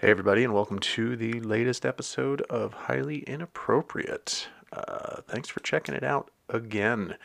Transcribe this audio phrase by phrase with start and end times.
[0.00, 4.46] Hey, everybody, and welcome to the latest episode of Highly Inappropriate.
[4.72, 7.16] Uh, thanks for checking it out again.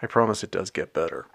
[0.00, 1.26] I promise it does get better.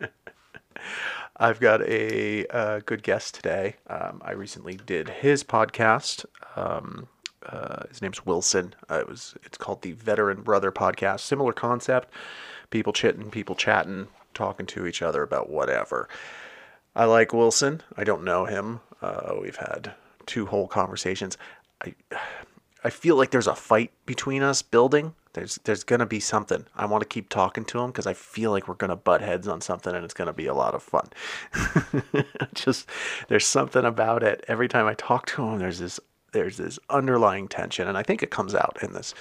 [1.36, 3.76] I've got a, uh good guest today.
[3.86, 6.24] Um, I recently did his podcast.
[6.56, 7.08] Um,
[7.44, 8.74] uh, his name's Wilson.
[8.90, 11.20] Uh, it was it's called the Veteran Brother Podcast.
[11.20, 12.10] Similar concept.
[12.70, 16.08] People chitting, people chatting, talking to each other about whatever.
[16.96, 17.82] I like Wilson.
[17.94, 18.80] I don't know him.
[19.00, 19.94] Uh, we've had
[20.26, 21.36] two whole conversations.
[21.82, 21.94] I
[22.84, 25.14] I feel like there's a fight between us building.
[25.32, 26.66] There's there's gonna be something.
[26.76, 29.48] I want to keep talking to him because I feel like we're gonna butt heads
[29.48, 31.08] on something and it's gonna be a lot of fun.
[32.54, 32.88] Just
[33.28, 34.44] there's something about it.
[34.48, 36.00] Every time I talk to him, there's this
[36.32, 39.14] there's this underlying tension, and I think it comes out in this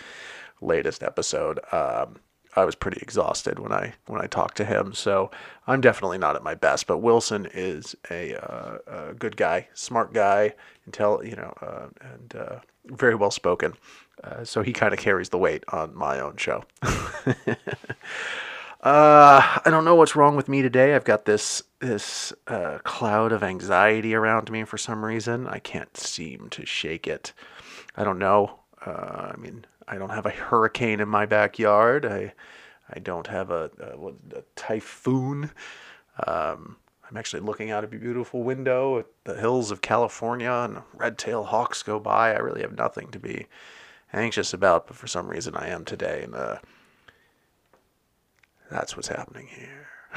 [0.61, 1.59] latest episode.
[1.71, 2.17] Um,
[2.57, 5.29] I was pretty exhausted when I when I talked to him, so
[5.67, 6.88] I'm definitely not at my best.
[6.88, 10.55] But Wilson is a, uh, a good guy, smart guy,
[10.89, 13.75] intel, you know, uh, and uh, very well spoken.
[14.23, 16.63] Uh, so he kind of carries the weight on my own show.
[18.80, 20.94] Uh, I don't know what's wrong with me today.
[20.94, 25.47] I've got this this uh, cloud of anxiety around me for some reason.
[25.47, 27.33] I can't seem to shake it.
[27.97, 28.59] I don't know.
[28.85, 32.05] I mean, I don't have a hurricane in my backyard.
[32.05, 32.33] I
[32.89, 35.52] I don't have a, a, a typhoon.
[36.25, 36.77] Um,
[37.09, 41.83] I'm actually looking out a beautiful window at the hills of California, and red-tailed hawks
[41.83, 42.33] go by.
[42.33, 43.47] I really have nothing to be
[44.13, 46.57] anxious about, but for some reason I am today, and uh,
[48.69, 49.88] that's what's happening here.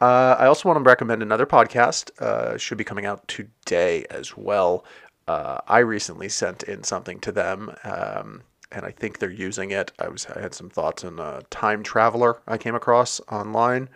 [0.00, 2.10] uh, I also want to recommend another podcast.
[2.20, 4.84] Uh, should be coming out today as well.
[5.26, 9.92] Uh, I recently sent in something to them, um, and I think they're using it.
[9.98, 13.88] I was I had some thoughts on a time traveler I came across online.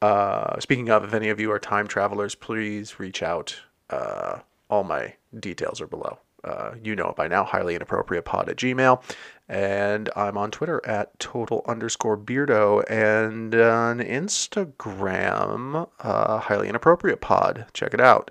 [0.00, 3.60] Uh, speaking of, if any of you are time travelers, please reach out.
[3.90, 4.38] Uh,
[4.70, 6.18] all my details are below.
[6.42, 9.02] Uh, you know it by now, highly inappropriate pod at Gmail.
[9.48, 17.66] And I'm on Twitter at total underscore beardo and on Instagram, uh, highly inappropriate pod.
[17.74, 18.30] Check it out.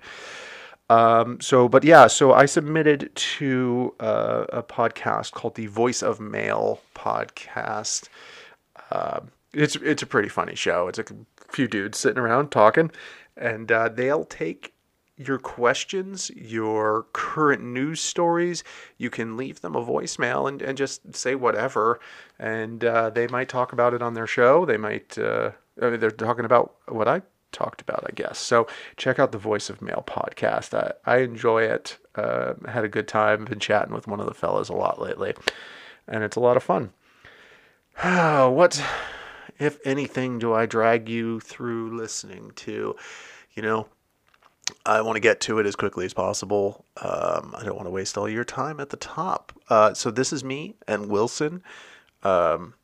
[0.90, 6.18] Um, so, but yeah, so I submitted to uh, a podcast called the Voice of
[6.18, 8.08] Mail podcast.
[8.90, 9.20] Uh,
[9.54, 10.88] it's it's a pretty funny show.
[10.88, 11.04] It's a
[11.48, 12.90] few dudes sitting around talking,
[13.36, 14.72] and uh, they'll take
[15.16, 18.64] your questions, your current news stories.
[18.98, 22.00] You can leave them a voicemail and, and just say whatever,
[22.40, 24.66] and uh, they might talk about it on their show.
[24.66, 27.22] They might uh, they're talking about what I
[27.52, 28.38] talked about, I guess.
[28.38, 28.66] So
[28.96, 30.74] check out the Voice of Mail podcast.
[30.74, 31.98] I, I enjoy it.
[32.14, 33.44] Uh, had a good time.
[33.44, 35.34] Been chatting with one of the fellas a lot lately,
[36.08, 36.92] and it's a lot of fun.
[38.02, 38.82] what,
[39.58, 42.96] if anything, do I drag you through listening to?
[43.54, 43.88] You know,
[44.86, 46.84] I want to get to it as quickly as possible.
[46.96, 49.52] Um, I don't want to waste all your time at the top.
[49.68, 51.62] Uh, so this is me and Wilson,
[52.22, 52.74] um,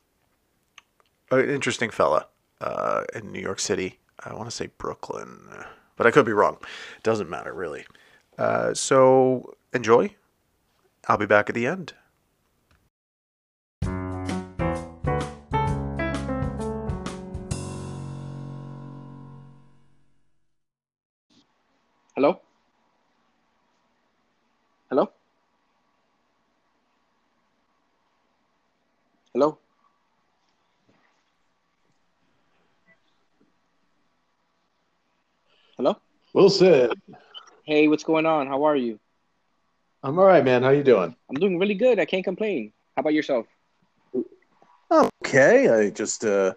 [1.30, 2.26] an interesting fella
[2.60, 3.98] uh, in New York City.
[4.24, 5.48] I want to say Brooklyn,
[5.96, 6.58] but I could be wrong.
[6.96, 7.86] It Doesn't matter really.
[8.38, 10.14] Uh, so enjoy.
[11.08, 11.94] I'll be back at the end.
[36.36, 36.44] Hello?
[36.44, 36.90] Wilson,
[37.64, 38.46] Hey, what's going on?
[38.46, 39.00] How are you?
[40.02, 40.62] I'm all right, man.
[40.62, 41.16] How you doing?
[41.30, 41.98] I'm doing really good.
[41.98, 42.74] I can't complain.
[42.94, 43.46] How about yourself?
[44.90, 46.52] Okay, I just uh,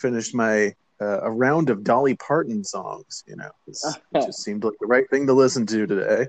[0.00, 3.22] finished my uh, a round of Dolly Parton songs.
[3.26, 3.76] You know, it
[4.14, 6.26] just seemed like the right thing to listen to today.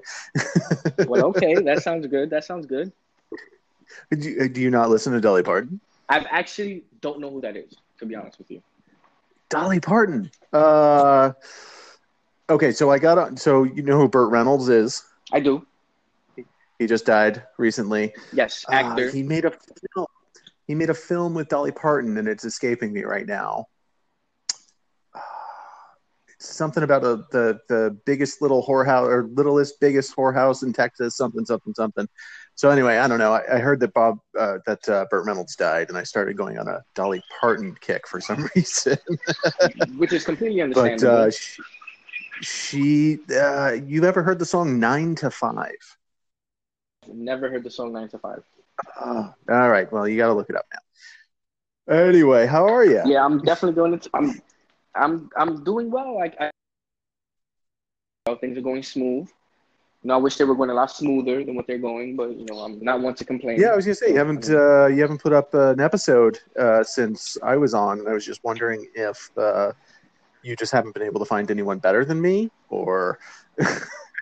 [1.08, 2.30] Well, okay, that sounds good.
[2.30, 2.92] That sounds good.
[4.12, 5.80] do, you, do you not listen to Dolly Parton?
[6.10, 8.62] I've actually don't know who that is, to be honest with you.
[9.48, 10.30] Dolly Parton.
[10.52, 11.32] Uh,
[12.50, 13.38] okay, so I got on.
[13.38, 15.04] So you know who Burt Reynolds is?
[15.32, 15.66] I do.
[16.80, 18.14] He just died recently.
[18.32, 19.10] Yes, Uh, actor.
[19.10, 19.52] he made a
[19.94, 20.08] film.
[20.66, 23.66] He made a film with Dolly Parton, and it's escaping me right now.
[26.42, 31.18] Something about a, the the biggest little whorehouse or littlest biggest whorehouse in Texas.
[31.18, 32.08] Something something something.
[32.56, 33.34] So anyway, I don't know.
[33.34, 36.58] I, I heard that Bob uh, that uh, Burt Reynolds died, and I started going
[36.58, 38.98] on a Dolly Parton kick for some reason.
[39.98, 41.28] which is completely but understandable.
[41.28, 41.62] uh, she,
[42.42, 45.98] she uh, you ever heard the song Nine to Five?
[47.08, 48.44] Never heard the song Nine to Five.
[49.02, 49.92] Oh, all right.
[49.92, 50.80] Well, you got to look it up now.
[51.96, 53.02] Anyway, how are you?
[53.06, 54.10] Yeah, I'm definitely going to.
[54.14, 54.42] I'm,
[54.96, 56.20] I'm, I'm doing well.
[56.20, 59.28] I, I things are going smooth.
[60.04, 62.38] You know, I wish they were going a lot smoother than what they're going, but
[62.38, 63.60] you know, I'm not one to complain.
[63.60, 66.84] Yeah, I was gonna say you haven't uh, you haven't put up an episode uh,
[66.84, 69.74] since I was on, and I was just wondering if uh,
[70.44, 73.20] you just haven't been able to find anyone better than me, or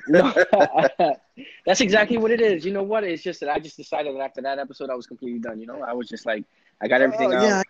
[0.07, 0.33] no,
[1.65, 2.65] that's exactly what it is.
[2.65, 3.03] You know what?
[3.03, 5.59] It's just that I just decided that after that episode, I was completely done.
[5.59, 6.43] You know, I was just like,
[6.81, 7.43] I got everything Oh, out.
[7.43, 7.63] yeah,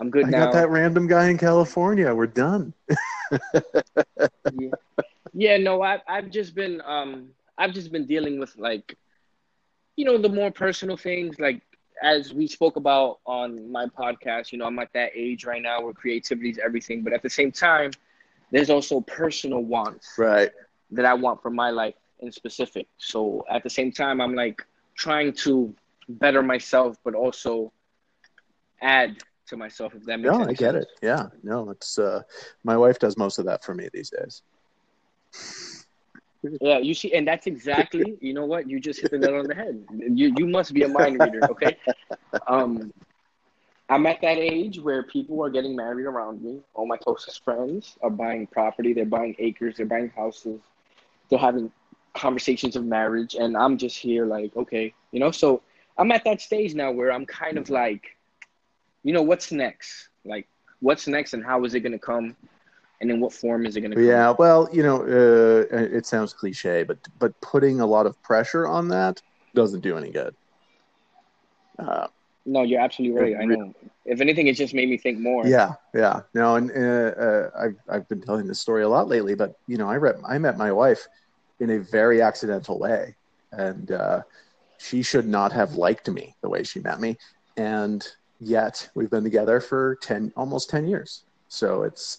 [0.00, 0.46] I'm good I now.
[0.46, 2.14] got that random guy in California.
[2.14, 2.74] We're done.
[4.52, 4.70] yeah.
[5.32, 7.28] yeah, no, I I've just been um
[7.58, 8.96] I've just been dealing with like
[9.96, 11.62] you know the more personal things like
[12.02, 15.82] as we spoke about on my podcast, you know, I'm at that age right now
[15.82, 17.90] where creativity is everything, but at the same time,
[18.50, 20.50] there's also personal wants Right.
[20.90, 22.86] that I want for my life in specific.
[22.98, 24.62] So at the same time, I'm like
[24.96, 25.74] trying to
[26.08, 27.72] better myself, but also
[28.80, 29.94] add to myself.
[29.94, 30.88] If that makes No, any I get it.
[31.02, 31.28] Yeah.
[31.42, 32.22] No, it's uh,
[32.64, 34.42] my wife does most of that for me these days.
[36.60, 38.68] Yeah, you see, and that's exactly, you know what?
[38.68, 39.82] You just hit the nail on the head.
[39.90, 41.76] You you must be a mind reader, okay?
[42.46, 42.92] Um,
[43.88, 46.60] I'm at that age where people are getting married around me.
[46.74, 48.92] All my closest friends are buying property.
[48.92, 49.76] They're buying acres.
[49.76, 50.60] They're buying houses.
[51.28, 51.70] They're having
[52.14, 55.30] conversations of marriage, and I'm just here like, okay, you know.
[55.30, 55.62] So
[55.98, 58.16] I'm at that stage now where I'm kind of like,
[59.02, 60.08] you know, what's next?
[60.24, 60.46] Like,
[60.80, 62.36] what's next, and how is it gonna come?
[63.00, 64.04] And in what form is it gonna come?
[64.04, 64.34] Yeah.
[64.38, 68.88] Well, you know, uh, it sounds cliche, but but putting a lot of pressure on
[68.88, 69.20] that
[69.54, 70.34] doesn't do any good.
[71.78, 72.06] Uh,
[72.46, 73.42] No, you're absolutely right.
[73.42, 73.74] I know.
[74.04, 75.46] If anything, it just made me think more.
[75.46, 76.20] Yeah, yeah.
[76.34, 79.76] No, and uh, uh, I've I've been telling this story a lot lately, but you
[79.76, 81.08] know, I re- I met my wife
[81.60, 83.16] in a very accidental way,
[83.52, 84.22] and uh,
[84.78, 87.16] she should not have liked me the way she met me,
[87.56, 88.06] and
[88.40, 91.22] yet we've been together for ten, almost ten years.
[91.48, 92.18] So it's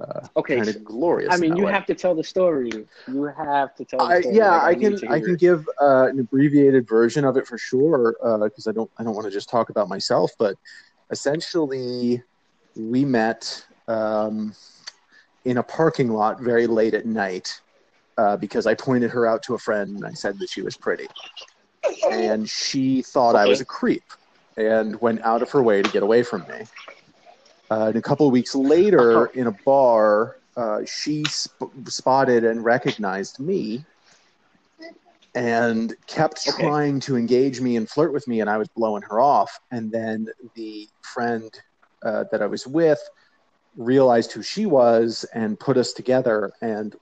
[0.00, 0.56] uh, Okay.
[0.56, 1.32] kind of glorious.
[1.32, 1.72] I mean, you way.
[1.72, 2.70] have to tell the story.
[3.06, 6.06] You have to tell the I, yeah, Like, I need can I can give uh,
[6.06, 9.50] an abbreviated version of it for sure because I don't I don't want to just
[9.50, 10.56] talk about myself, but
[11.10, 12.22] essentially
[12.74, 14.54] we met um,
[15.44, 17.52] in a parking lot very late at night
[18.16, 20.76] uh, because I pointed her out to a friend and I said that she was
[20.76, 21.08] pretty,
[22.10, 24.04] and she thought I was a creep
[24.56, 26.64] and went out of her way to get away from me.
[27.72, 32.62] Uh, and a couple of weeks later, in a bar, uh, she sp- spotted and
[32.62, 33.82] recognized me
[35.34, 36.64] and kept Okay.
[36.64, 39.50] trying to engage me and flirt with me, and I was blowing her off.
[39.70, 41.50] And then the friend
[42.04, 43.00] uh, that I was with
[43.74, 46.52] realized who she was and put us together.
[46.60, 46.94] And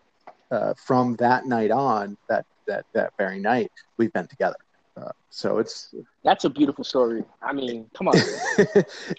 [0.52, 4.54] uh, from that night on, that that that very night, we've been together.
[5.00, 5.94] Uh, so it's
[6.24, 7.24] That's a beautiful story.
[7.42, 8.16] I mean, come on.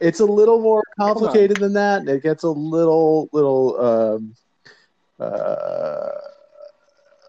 [0.02, 2.02] it's a little more complicated than that.
[2.02, 4.36] and It gets a little little um,
[5.20, 6.10] uh,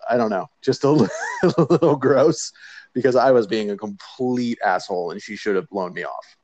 [0.08, 1.08] I don't know, just a little,
[1.42, 2.52] a little gross
[2.92, 6.36] because I was being a complete asshole and she should have blown me off.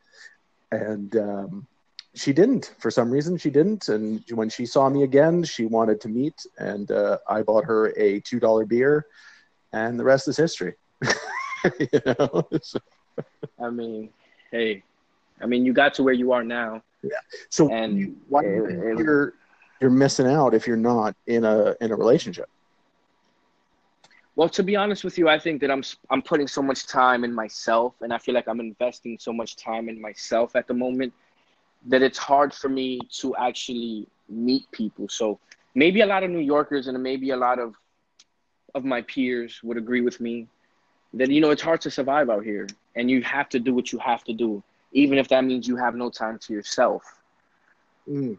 [0.71, 1.67] And um,
[2.15, 3.37] she didn't for some reason.
[3.39, 3.89] She didn't.
[3.89, 7.93] And when she saw me again, she wanted to meet, and uh, I bought her
[7.97, 9.07] a two dollar beer,
[9.73, 10.75] and the rest is history.
[11.81, 12.49] you know.
[12.63, 12.81] So-
[13.61, 14.11] I mean,
[14.51, 14.83] hey,
[15.41, 16.83] I mean, you got to where you are now.
[17.03, 17.11] Yeah.
[17.49, 19.35] So And why you think it- you're
[19.81, 22.49] you're missing out if you're not in a in a relationship?
[24.37, 27.25] Well, to be honest with you, I think that I'm I'm putting so much time
[27.25, 30.75] in myself, and I feel like I'm investing so much time in myself at the
[30.75, 31.13] moment
[31.87, 35.09] that it's hard for me to actually meet people.
[35.09, 35.39] So
[35.75, 37.75] maybe a lot of New Yorkers and maybe a lot of
[38.75, 40.47] of my peers would agree with me
[41.15, 43.93] that you know it's hard to survive out here, and you have to do what
[43.93, 44.63] you have to do,
[44.93, 47.03] even if that means you have no time to yourself.
[48.09, 48.39] Mm.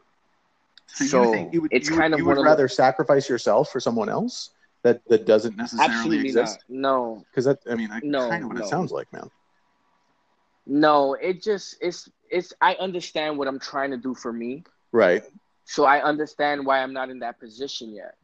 [0.87, 2.49] So, So you think you would, it's you, kind of you one would of the-
[2.49, 4.51] rather sacrifice yourself for someone else
[4.83, 6.41] that that doesn't necessarily Absolutely not.
[6.41, 6.63] exist?
[6.69, 8.65] No, Because that I mean, I No, kind of what no.
[8.65, 9.29] it sounds like, man.
[10.65, 11.13] no.
[11.15, 12.53] It just it's it's.
[12.61, 14.63] I understand what I'm trying to do for me.
[14.91, 15.23] Right.
[15.65, 18.15] So I understand why I'm not in that position yet.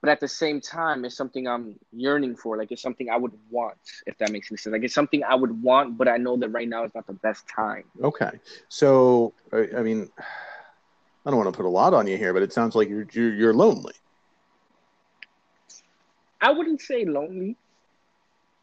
[0.00, 2.56] But at the same time, it's something I'm yearning for.
[2.56, 4.72] Like it's something I would want, if that makes any sense.
[4.72, 7.14] Like it's something I would want, but I know that right now is not the
[7.14, 7.84] best time.
[8.02, 8.30] Okay.
[8.68, 10.08] So I, I mean,
[11.26, 13.06] I don't want to put a lot on you here, but it sounds like you're
[13.12, 13.94] you're, you're lonely.
[16.40, 17.56] I wouldn't say lonely.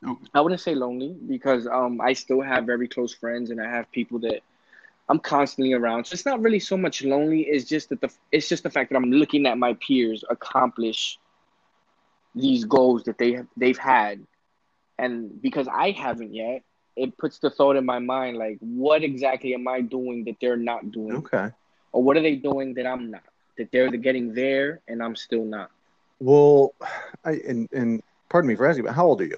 [0.08, 0.26] Okay.
[0.34, 3.92] I wouldn't say lonely because um I still have very close friends and I have
[3.92, 4.42] people that
[5.10, 6.06] I'm constantly around.
[6.06, 7.42] So it's not really so much lonely.
[7.42, 11.20] It's just that the it's just the fact that I'm looking at my peers accomplish
[12.36, 14.26] these goals that they have they've had,
[14.98, 16.62] and because I haven't yet,
[16.96, 20.58] it puts the thought in my mind like, what exactly am I doing that they're
[20.58, 21.50] not doing, Okay.
[21.92, 23.24] or what are they doing that I'm not?
[23.58, 25.72] That they're getting there and I'm still not.
[26.20, 26.74] Well,
[27.24, 29.38] I and and pardon me for asking, but how old are you?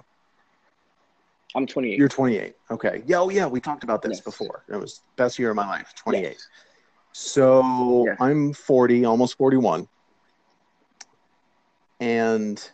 [1.55, 1.97] I'm 28.
[1.97, 2.55] You're 28.
[2.69, 3.03] Okay.
[3.07, 3.19] Yeah.
[3.19, 3.47] Oh, yeah.
[3.47, 4.21] We talked about this Yes.
[4.21, 4.63] before.
[4.69, 5.93] It was best year of my life.
[5.95, 6.37] 28.
[7.13, 8.17] So Yes.
[8.19, 9.87] I'm 40, almost 41,
[11.99, 12.71] and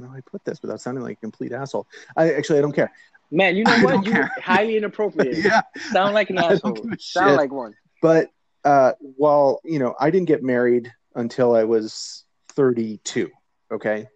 [0.00, 1.86] how do I put this without sounding like a complete asshole?
[2.16, 2.92] I actually I don't care.
[3.30, 4.06] Man, you know I what?
[4.06, 4.30] You care.
[4.42, 5.38] highly inappropriate.
[5.44, 5.62] Yeah.
[5.92, 6.76] Sound like an I asshole.
[6.98, 7.74] Sound like one.
[8.02, 8.30] But
[8.64, 13.30] uh, well, you know, I didn't get married until I was 32.
[13.72, 14.06] Okay.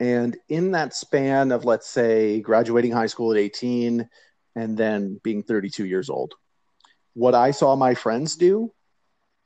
[0.00, 4.08] And in that span of, let's say, graduating high school at 18
[4.56, 6.34] and then being 32 years old,
[7.14, 8.72] what I saw my friends do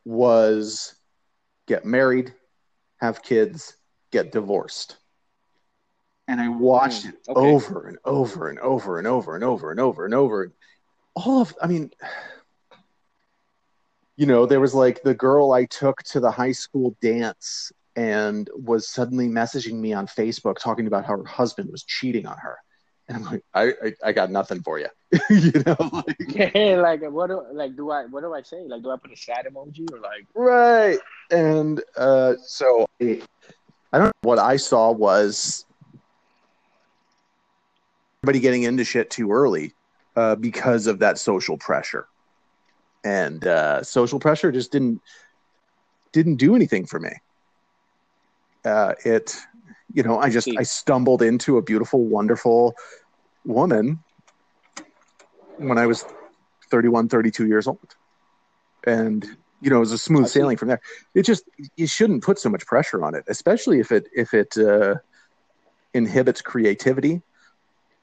[0.06, 0.94] was
[1.66, 2.32] get married,
[3.00, 3.76] have kids,
[4.12, 4.96] get divorced.
[6.28, 7.40] And I watched Mm, it okay.
[7.40, 10.52] over and over and over and over and over and over and over.
[11.14, 11.90] All of, I mean,
[14.16, 18.48] you know, there was like the girl I took to the high school dance and
[18.54, 22.56] was suddenly messaging me on Facebook talking about how her husband was cheating on her.
[23.08, 24.88] And I'm like, I, I, I got nothing for you.
[25.30, 26.16] you know, like,
[26.54, 28.62] like what do like do I what do I say?
[28.66, 30.98] Like do I put a sad emoji or like right.
[31.30, 33.20] And uh, so I
[33.92, 34.10] don't know.
[34.22, 35.64] What I saw was
[38.26, 39.72] everybody getting into shit too early
[40.16, 42.08] uh, because of that social pressure.
[43.04, 45.00] And uh, social pressure just didn't
[46.12, 47.12] didn't do anything for me.
[48.64, 49.36] Uh, it,
[49.94, 52.74] you know, I just I stumbled into a beautiful, wonderful
[53.44, 54.00] woman
[55.58, 56.04] when I was
[56.68, 57.94] 31, 32 years old,
[58.84, 59.24] and
[59.60, 60.80] you know, it was a smooth sailing from there.
[61.14, 61.44] It just
[61.76, 64.96] you shouldn't put so much pressure on it, especially if it if it uh,
[65.94, 67.22] inhibits creativity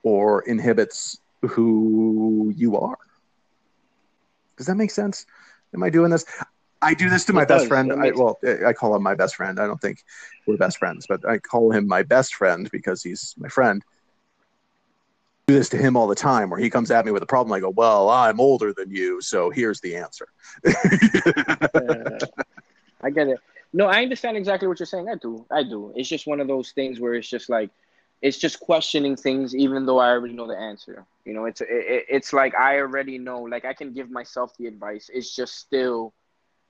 [0.03, 2.98] or inhibits who you are.
[4.57, 5.25] Does that make sense?
[5.74, 6.25] Am I doing this?
[6.81, 7.67] I do this to my It best does.
[7.69, 7.91] friend.
[7.93, 9.60] I, well, I call him my best friend.
[9.60, 10.03] I don't think
[10.45, 13.81] we're best friends, but I call him my best friend because he's my friend.
[15.48, 17.25] I do this to him all the time, where he comes at me with a
[17.25, 17.53] problem.
[17.53, 20.27] I go, "Well, I'm older than you, so here's the answer."
[20.65, 20.72] uh,
[23.01, 23.39] I get it.
[23.74, 25.10] No, I understand exactly what you're saying.
[25.10, 25.45] I do.
[25.51, 25.91] I do.
[25.95, 27.72] It's just one of those things where it's just like
[28.24, 31.06] it's just questioning things even though I already know the answer.
[31.25, 34.56] You know, it's it, it- it's like I already know like I can give myself
[34.58, 35.10] the advice.
[35.13, 36.13] It's just still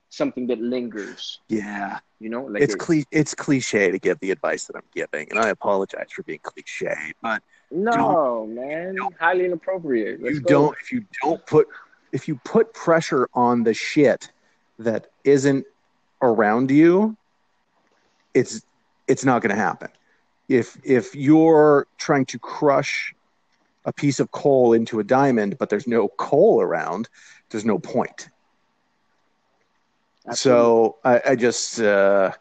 [0.10, 2.44] something that lingers, yeah, you know?
[2.46, 5.50] Like it's it- cli- it's cliche to give the advice that I'm giving, and I
[5.50, 7.42] apologize for being cliche, but
[7.72, 8.98] No, man.
[9.20, 10.22] Highly inappropriate.
[10.22, 10.50] Let's you go.
[10.50, 11.68] don't if you don't put
[12.12, 14.32] if you put pressure on the shit
[14.80, 15.66] that isn't
[16.22, 17.16] around you
[18.34, 18.66] it's
[19.08, 19.90] it's not going to happen
[20.50, 23.14] if if you're trying to crush
[23.86, 27.10] a piece of coal into a diamond but there's no coal around
[27.50, 28.30] there's no point
[30.28, 30.62] Absolutely.
[30.62, 32.32] so I, I just uh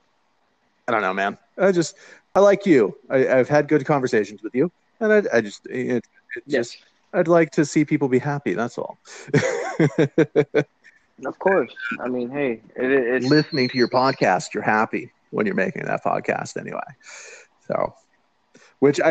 [0.87, 1.97] i don't know man i just
[2.35, 5.97] i like you I, i've had good conversations with you and i, I just it,
[5.97, 6.05] it
[6.35, 6.77] just yes,
[7.15, 8.55] I'd like to see people be happy.
[8.55, 8.99] That's all.
[9.99, 11.73] of course.
[12.01, 16.03] I mean, hey, it, it's Listening to your podcast, you're happy when you're making that
[16.05, 16.81] podcast, anyway.
[17.67, 17.95] So,
[18.81, 19.11] which I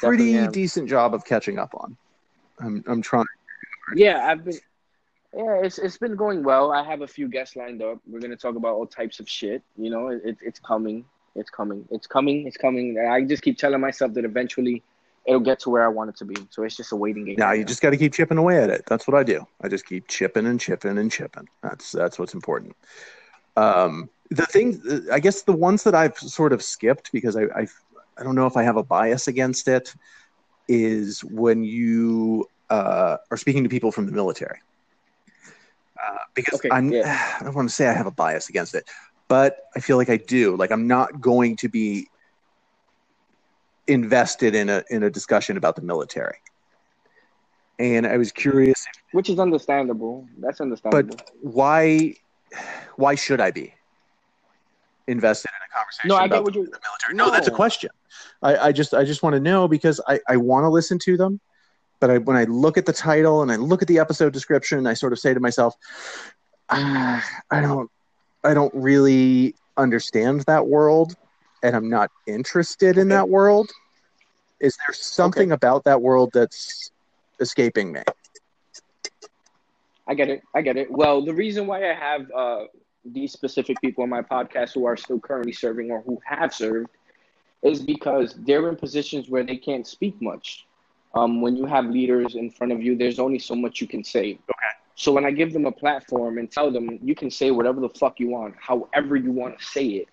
[0.00, 1.96] pretty Definitely decent job of catching up on.
[2.58, 3.26] I'm I'm trying.
[3.94, 4.58] Yeah, I've been.
[5.34, 6.72] Yeah, it's it's been going well.
[6.72, 7.98] I have a few guests lined up.
[8.06, 9.62] We're gonna talk about all types of shit.
[9.76, 11.04] You know, it, it's coming.
[11.36, 11.86] It's coming.
[11.90, 12.46] It's coming.
[12.46, 12.98] It's coming.
[12.98, 14.82] I just keep telling myself that eventually
[15.26, 16.34] it'll get to where I want it to be.
[16.50, 17.36] So it's just a waiting game.
[17.38, 18.84] Now right you just got to keep chipping away at it.
[18.86, 19.46] That's what I do.
[19.60, 21.48] I just keep chipping and chipping and chipping.
[21.62, 22.74] That's that's what's important.
[23.56, 24.80] Um, the thing,
[25.12, 27.66] I guess, the ones that I've sort of skipped because I I,
[28.18, 29.94] I don't know if I have a bias against it
[30.68, 34.60] is when you uh, are speaking to people from the military.
[36.02, 37.36] Uh, because Okay, I'm, yeah.
[37.40, 38.88] I don't want to say I have a bias against it,
[39.28, 40.56] but I feel like I do.
[40.56, 42.08] Like I'm not going to be
[43.86, 46.36] invested in a in a discussion about the military.
[47.78, 50.28] And I was curious, Which is understandable.
[50.38, 51.16] That's understandable.
[51.16, 52.14] but why
[52.96, 53.74] why should I be
[55.06, 56.64] invested in a conversation no, I about get what the you.
[56.64, 57.14] military?
[57.14, 57.90] No, that's a question.
[58.42, 61.16] I, I just I just want to know because I, I want to listen to
[61.16, 61.40] them,
[62.00, 64.86] but I, when I look at the title and I look at the episode description,
[64.86, 65.74] I sort of say to myself,
[66.68, 67.90] ah, I don't
[68.44, 71.14] I don't really understand that world,
[71.62, 73.16] and I'm not interested in Okay.
[73.16, 73.70] that world.
[74.60, 76.92] Is there something about that world that's
[77.40, 78.02] escaping me?
[80.10, 80.42] I get it.
[80.56, 80.90] I get it.
[80.90, 82.64] Well, the reason why I have uh,
[83.04, 86.90] these specific people on my podcast who are still currently serving or who have served
[87.62, 90.66] is because they're in positions where they can't speak much.
[91.14, 94.02] Um, when you have leaders in front of you, there's only so much you can
[94.02, 94.32] say.
[94.32, 94.70] Okay.
[94.96, 97.88] So when I give them a platform and tell them you can say whatever the
[97.88, 100.08] fuck you want, however you want to say it,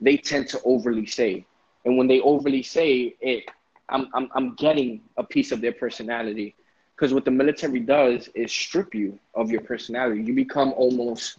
[0.00, 1.44] they tend to overly say.
[1.84, 3.44] And when they overly say it,
[3.88, 6.54] I'm, I'm, I'm getting a piece of their personality.
[7.00, 10.20] Because what the military does is strip you of your personality.
[10.22, 11.38] You become almost,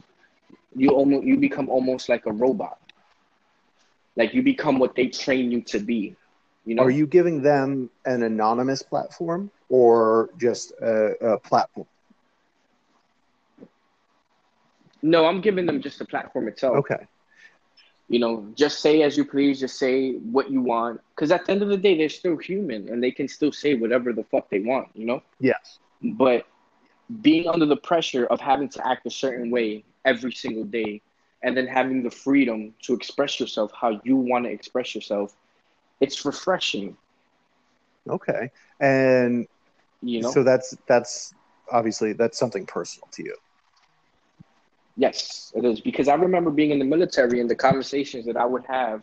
[0.75, 2.79] you almost, you become almost like a robot.
[4.15, 6.15] Like you become what they train you to be.
[6.65, 6.81] You know?
[6.81, 11.85] Are you giving them an anonymous platform or just a, a platform?
[15.03, 16.77] No, I'm giving them just the platform itself.
[16.77, 17.05] Okay.
[18.11, 20.99] You know, just say as you please, just say what you want.
[21.15, 23.73] Because at the end of the day, they're still human and they can still say
[23.73, 25.23] whatever the fuck they want, you know?
[25.39, 25.79] Yes.
[26.03, 26.45] But
[27.21, 31.01] being under the pressure of having to act a certain way every single day
[31.41, 35.33] and then having the freedom to express yourself how you want to express yourself,
[36.01, 36.97] it's refreshing.
[38.09, 38.51] Okay.
[38.81, 39.47] And
[40.01, 40.31] You know?
[40.31, 41.33] so that's that's
[41.71, 43.35] obviously that's something personal to you.
[44.97, 48.45] Yes, it is because I remember being in the military and the conversations that I
[48.45, 49.01] would have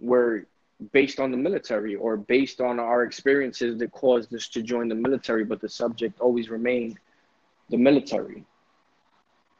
[0.00, 0.46] were
[0.92, 4.94] based on the military or based on our experiences that caused us to join the
[4.94, 6.98] military, but the subject always remained
[7.70, 8.44] the military.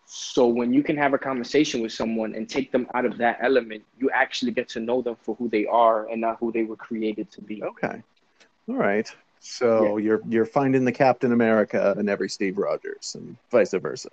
[0.07, 3.39] So when you can have a conversation with someone and take them out of that
[3.41, 6.65] element, you actually get to know them for who they are and not who they
[6.65, 7.63] were created to be.
[7.63, 8.03] Okay.
[8.69, 9.11] All right.
[9.41, 14.09] So you're you're finding the Captain America in every Steve Rogers and vice versa.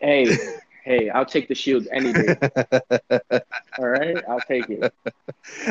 [0.00, 0.36] Hey,
[0.84, 2.36] hey, I'll take the shield any day.
[3.78, 4.92] All right, I'll take it.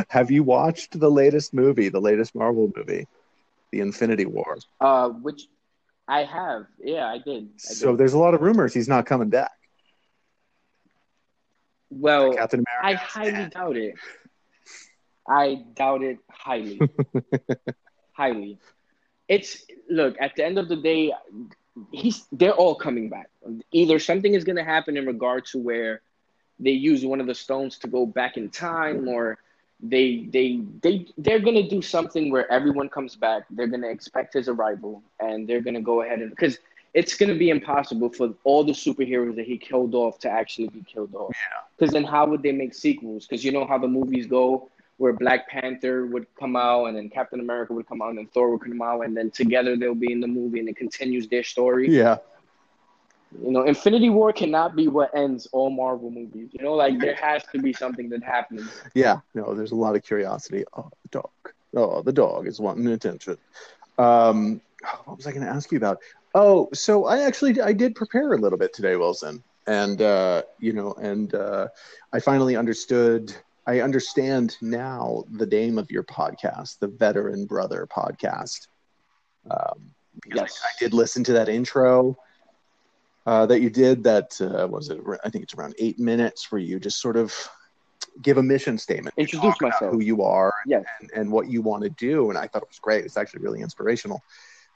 [0.09, 3.07] Have you watched the latest movie, the latest Marvel movie,
[3.71, 4.57] The Infinity War?
[4.79, 5.43] Uh, which
[6.07, 6.63] I have.
[6.79, 7.49] Yeah, I did.
[7.53, 9.51] I So there's a lot of rumors he's not coming back.
[11.89, 12.87] Well, Captain America.
[12.87, 13.95] I highly doubt it.
[15.27, 16.79] I doubt it highly.
[18.13, 18.59] highly.
[19.27, 21.13] It's look, at the end of the day,
[21.91, 23.29] he's they're all coming back.
[23.71, 26.01] Either something is gonna happen in regard to where
[26.59, 29.37] they use one of the stones to go back in time or
[29.81, 33.43] they they they they're gonna do something where everyone comes back.
[33.49, 36.59] They're gonna expect his arrival and they're gonna go ahead and because
[36.93, 40.83] it's gonna be impossible for all the superheroes that he killed off to actually be
[40.83, 41.31] killed off.
[41.33, 41.61] Yeah.
[41.77, 43.27] Because then how would they make sequels?
[43.27, 44.70] Because you know how the movies go,
[45.01, 48.27] where Black Panther would come out and then Captain America would come out and then
[48.27, 51.27] Thor would come out and then together they'll be in the movie and it continues
[51.27, 51.89] their story.
[51.89, 52.17] Yeah.
[53.43, 56.49] You know, Infinity War cannot be what ends all Marvel movies.
[56.51, 58.69] You know, like there has to be something that happens.
[58.93, 59.21] Yeah.
[59.33, 60.65] No, there's a lot of curiosity.
[60.77, 61.31] Oh, the dog.
[61.75, 63.37] Oh, the dog is wanting attention.
[63.97, 64.61] Um,
[65.05, 65.97] what was I going to ask you about?
[66.35, 70.73] Oh, so I actually I did prepare a little bit today, Wilson, and uh, you
[70.73, 71.69] know, and uh,
[72.13, 73.33] I finally understood.
[73.67, 78.67] I understand now the name of your podcast, the Veteran Brother Podcast.
[79.49, 80.61] Um, because Yes.
[80.63, 82.17] I, I did listen to that intro
[83.25, 84.03] uh, that you did.
[84.03, 84.99] That uh, was it.
[85.23, 87.33] I think it's around eight minutes where you just sort of
[88.21, 89.91] give a mission statement, Introduce myself.
[89.91, 90.83] who you are, Yes.
[90.99, 92.29] and, and what you want to do.
[92.29, 93.05] And I thought it was great.
[93.05, 94.21] It's actually really inspirational.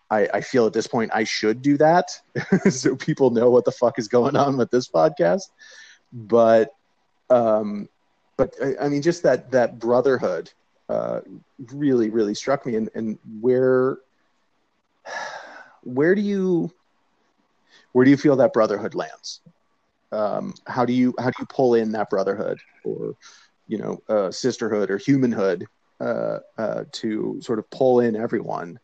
[0.09, 2.11] I, I feel at this point I should do that
[2.69, 5.49] so people know what the fuck is going on with this podcast.
[6.13, 6.69] But,
[7.29, 7.89] um,
[8.37, 10.51] but I, I mean, just that that brotherhood
[10.89, 11.21] uh,
[11.73, 12.75] really, really struck me.
[12.75, 13.97] And, and where,
[15.81, 16.71] where do you,
[17.91, 19.41] where do you feel that brotherhood lands?
[20.11, 23.15] Um, how do you how do you pull in that brotherhood or
[23.67, 25.65] you know uh, sisterhood or humanhood
[25.99, 28.79] uh, uh, to sort of pull in everyone?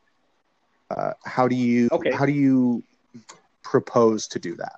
[0.89, 2.11] Uh, how do you Okay.
[2.11, 2.83] how do you
[3.63, 4.75] propose to do that?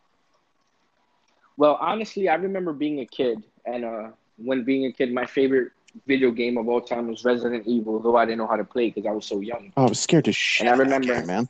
[1.57, 5.71] Well, honestly, I remember being a kid, and uh, when being a kid, my favorite
[6.07, 8.89] video game of all time was Resident Evil, though I didn't know how to play
[8.89, 9.71] because I was so young.
[9.77, 10.65] Oh, I was scared to shit.
[10.67, 11.49] And I remember- game, man.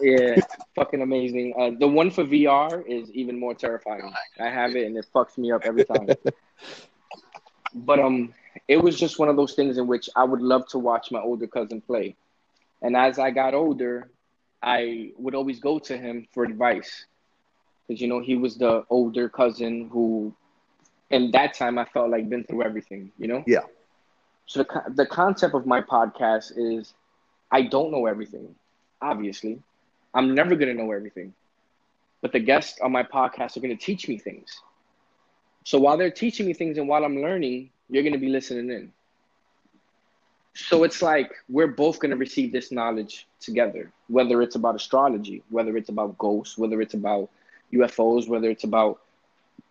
[0.00, 0.36] Yeah,
[0.74, 1.54] fucking amazing.
[1.58, 4.12] Uh, the one for VR is even more terrifying.
[4.38, 6.08] I have it, and it fucks me up every time.
[7.74, 8.34] but um,
[8.68, 11.20] it was just one of those things in which I would love to watch my
[11.20, 12.14] older cousin play.
[12.82, 14.10] And as I got older,
[14.62, 17.06] I would always go to him for advice.
[17.88, 20.34] Because, you know, he was the older cousin who,
[21.10, 23.44] in that time, I felt like been through everything, you know?
[23.46, 23.62] Yeah.
[24.46, 26.94] So the, the concept of my podcast is
[27.50, 28.54] I don't know everything,
[29.00, 29.60] obviously.
[30.14, 31.34] I'm never going to know everything.
[32.22, 34.60] But the guests on my podcast are going to teach me things.
[35.64, 38.70] So while they're teaching me things and while I'm learning, you're going to be listening
[38.70, 38.92] in.
[40.54, 45.42] So it's like we're both going to receive this knowledge together, whether it's about astrology,
[45.50, 47.28] whether it's about ghosts, whether it's about
[47.72, 49.00] UFOs, whether it's about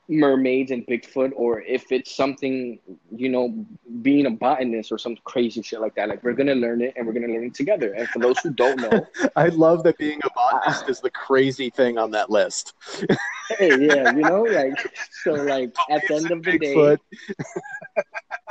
[0.07, 2.79] mermaids and Bigfoot, or if it's something,
[3.15, 3.65] you know,
[4.01, 6.09] being a botanist or some crazy shit like that.
[6.09, 7.93] Like we're to learn it and we're to learn it together.
[7.93, 11.69] And for those who don't know, I love that being a botanist is the crazy
[11.69, 12.73] thing on that list.
[13.57, 16.97] hey, yeah, you know, like, so like at the end of the day,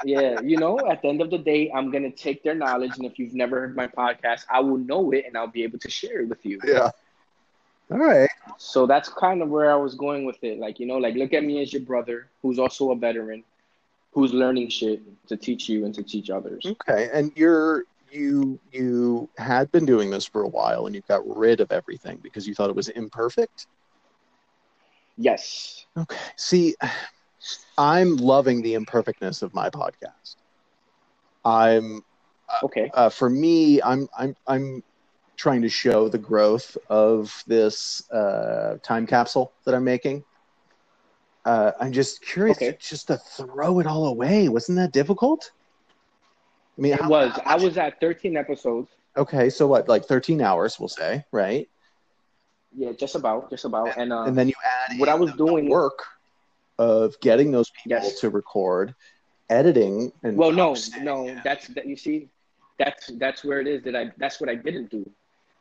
[0.05, 3.07] yeah, you know, at the end of the day, I'm gonna take their knowledge, and
[3.07, 5.91] if you've never heard my podcast, I will know it, and I'll be able to
[5.91, 6.59] share it with you.
[6.65, 6.91] Yeah.
[7.91, 8.29] All right.
[8.59, 10.59] So that's kind of where I was going with it.
[10.59, 13.45] Like, you know, like look at me as your brother, who's also a veteran,
[14.13, 16.65] who's learning shit to teach you and to teach others.
[16.65, 17.11] Okay.
[17.13, 21.61] And you're you you had been doing this for a while and you got rid
[21.61, 23.67] of everything because you thought it was imperfect.
[25.17, 25.87] Yes.
[25.97, 26.17] Okay.
[26.37, 26.75] See,
[27.77, 30.37] I'm loving the imperfectness of my podcast.
[31.45, 32.05] I'm
[32.63, 32.91] Okay.
[32.95, 34.83] uh, for me, I'm I'm I'm
[35.37, 40.25] trying to show the growth of this uh, time capsule that I'm making.
[41.45, 42.77] Uh, I'm just curious, Okay.
[42.81, 44.49] just to throw it all away.
[44.49, 45.51] Wasn't that difficult?
[46.79, 47.33] I mean, It how- was.
[47.33, 48.91] how I was at 13 episodes.
[49.17, 49.51] okay.
[49.51, 49.89] So what?
[49.89, 51.69] Like 13 hours, we'll say, right?
[52.77, 53.97] Yeah, just about, just about.
[53.97, 54.55] And uh, and then you
[54.91, 56.05] add what I was doing- work
[56.79, 58.19] of getting those people Yes.
[58.21, 58.95] to record,
[59.49, 61.41] editing, and well, no, no.
[61.45, 61.87] That's that.
[61.87, 62.29] You see,
[62.79, 63.85] that's that's where it is.
[63.85, 65.09] That I that's what I didn't do.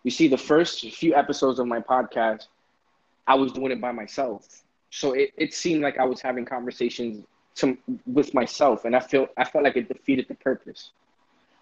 [0.04, 2.48] You see, the first few episodes of my podcast,
[3.28, 4.64] I was doing it by myself.
[4.90, 9.30] So it, it seemed like I was having conversations to, with myself, and I felt
[9.38, 10.92] I felt like it defeated the purpose.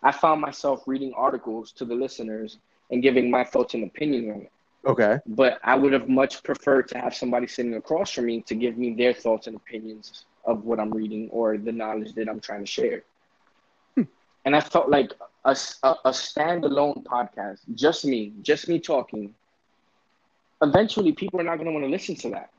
[0.03, 2.57] I found myself reading articles to the listeners
[2.89, 4.51] and giving my thoughts and opinions on it.
[4.85, 5.19] Okay.
[5.27, 8.77] but I would have much preferred to have somebody sitting across from me to give
[8.79, 12.61] me their thoughts and opinions of what I'm reading or the knowledge that I'm trying
[12.61, 13.03] to share.
[14.45, 15.13] And I felt like
[15.45, 19.33] a, a, a standalone podcast, just me, just me talking,
[20.61, 22.49] eventually people are not going to want to listen to that.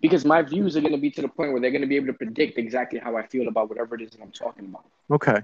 [0.00, 1.96] Because my views are going to be to the point where they're going to be
[1.96, 4.84] able to predict exactly how I feel about whatever it is that I'm talking about.
[5.10, 5.42] Okay.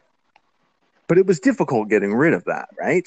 [1.08, 3.06] But it was difficult getting rid of that, right?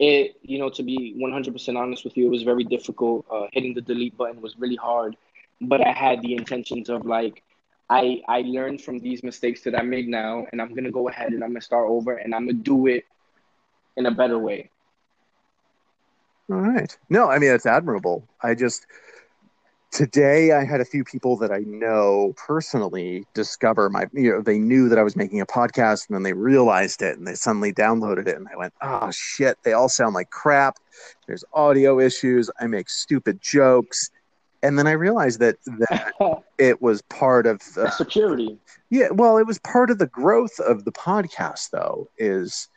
[0.00, 3.74] it you know to be 100% honest with you it was very difficult uh, hitting
[3.74, 5.16] the delete button was really hard
[5.60, 7.42] but i had the intentions of like
[7.90, 11.32] i i learned from these mistakes that i made now and i'm gonna go ahead
[11.32, 13.04] and i'm gonna start over and i'm gonna do it
[13.96, 14.70] in a better way
[16.50, 16.96] All right.
[17.08, 18.26] No, I mean it's admirable.
[18.42, 18.86] I just
[19.92, 24.58] today I had a few people that I know personally discover my you know they
[24.58, 27.72] knew that I was making a podcast and then they realized it and they suddenly
[27.72, 30.78] downloaded it and I went, "Oh shit, they all sound like crap.
[31.28, 32.50] There's audio issues.
[32.60, 34.10] I make stupid jokes."
[34.62, 36.14] And then I realized that that
[36.58, 38.58] it was part of the security
[38.90, 42.68] yeah, well, it was part of the growth of the podcast, though, is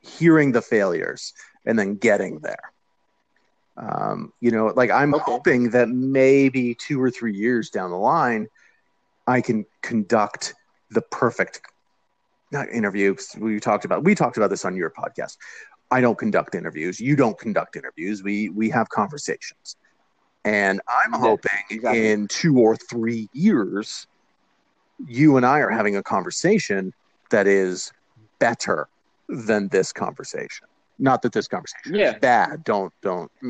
[0.00, 1.32] hearing the failures
[1.64, 2.72] and then getting there.
[3.76, 5.24] Um, you know, like I'm Okay.
[5.24, 8.48] hoping that maybe two or three years down the line,
[9.26, 10.54] I can conduct
[10.90, 11.60] the perfect
[12.52, 13.16] not interview.
[13.38, 15.36] We talked about we talked about this on your podcast.
[15.90, 17.00] I don't conduct interviews.
[17.00, 18.22] You don't conduct interviews.
[18.22, 19.76] We we have conversations,
[20.44, 22.10] and I'm hoping exactly.
[22.10, 24.06] in two or three years,
[25.06, 26.92] you and I are having a conversation
[27.30, 27.90] that is
[28.40, 28.88] better
[29.28, 30.66] than this conversation.
[30.98, 32.10] Not that this conversation Yeah.
[32.12, 32.64] is bad.
[32.64, 33.30] Don't don't.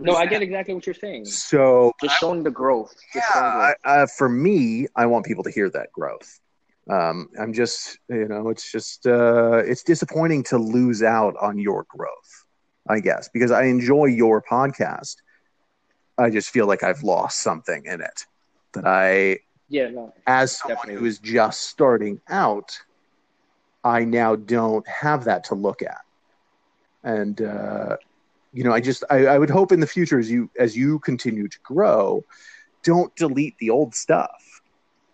[0.00, 3.74] no i get exactly what you're saying So just showing the growth yeah, growth.
[3.84, 6.38] I, uh, for me, I want people to hear that growth.
[6.88, 11.84] Um, I'm just, you know, it's just, uh, it's disappointing to lose out on your
[11.88, 12.44] growth,
[12.88, 15.16] I guess, because I enjoy your podcast.
[16.18, 18.26] I just feel like I've lost something in it
[18.72, 21.00] that I, yeah no as someone Definitely.
[21.00, 22.78] who is just starting out,
[23.84, 26.00] I now don't have that to look at.
[27.04, 27.96] And, uh,
[28.52, 30.98] you know, I just, I, I would hope in the future as you, as you
[31.00, 32.24] continue to grow,
[32.82, 34.30] don't delete the old stuff.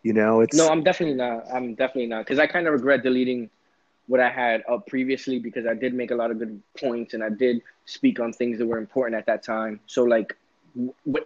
[0.02, 1.44] You know, it's, No, I'm definitely not.
[1.52, 3.50] I'm definitely not because I kind of regret deleting
[4.06, 7.22] what I had up previously because I did make a lot of good points and
[7.22, 9.80] I did speak on things that were important at that time.
[9.86, 10.36] So like,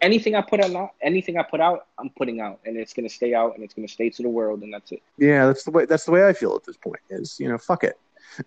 [0.01, 3.35] anything I put out, anything I put out, I'm putting out, and it's gonna stay
[3.35, 5.03] out and it's gonna stay to the world, and that's it.
[5.19, 7.59] yeah, that's the way, that's the way I feel at this point is, you know,
[7.59, 7.99] fuck it.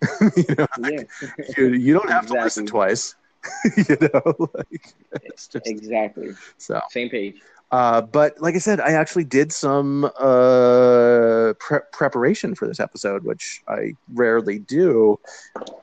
[0.36, 1.02] you know, Yeah,
[1.56, 3.14] you, you don't have to listen twice,
[3.76, 6.30] you know, like it's just, exactly.
[6.58, 6.80] so.
[6.90, 7.40] Same page.
[7.72, 13.24] Uh, but like I said, I actually did some uh, pre- preparation for this episode,
[13.24, 15.20] which I rarely do,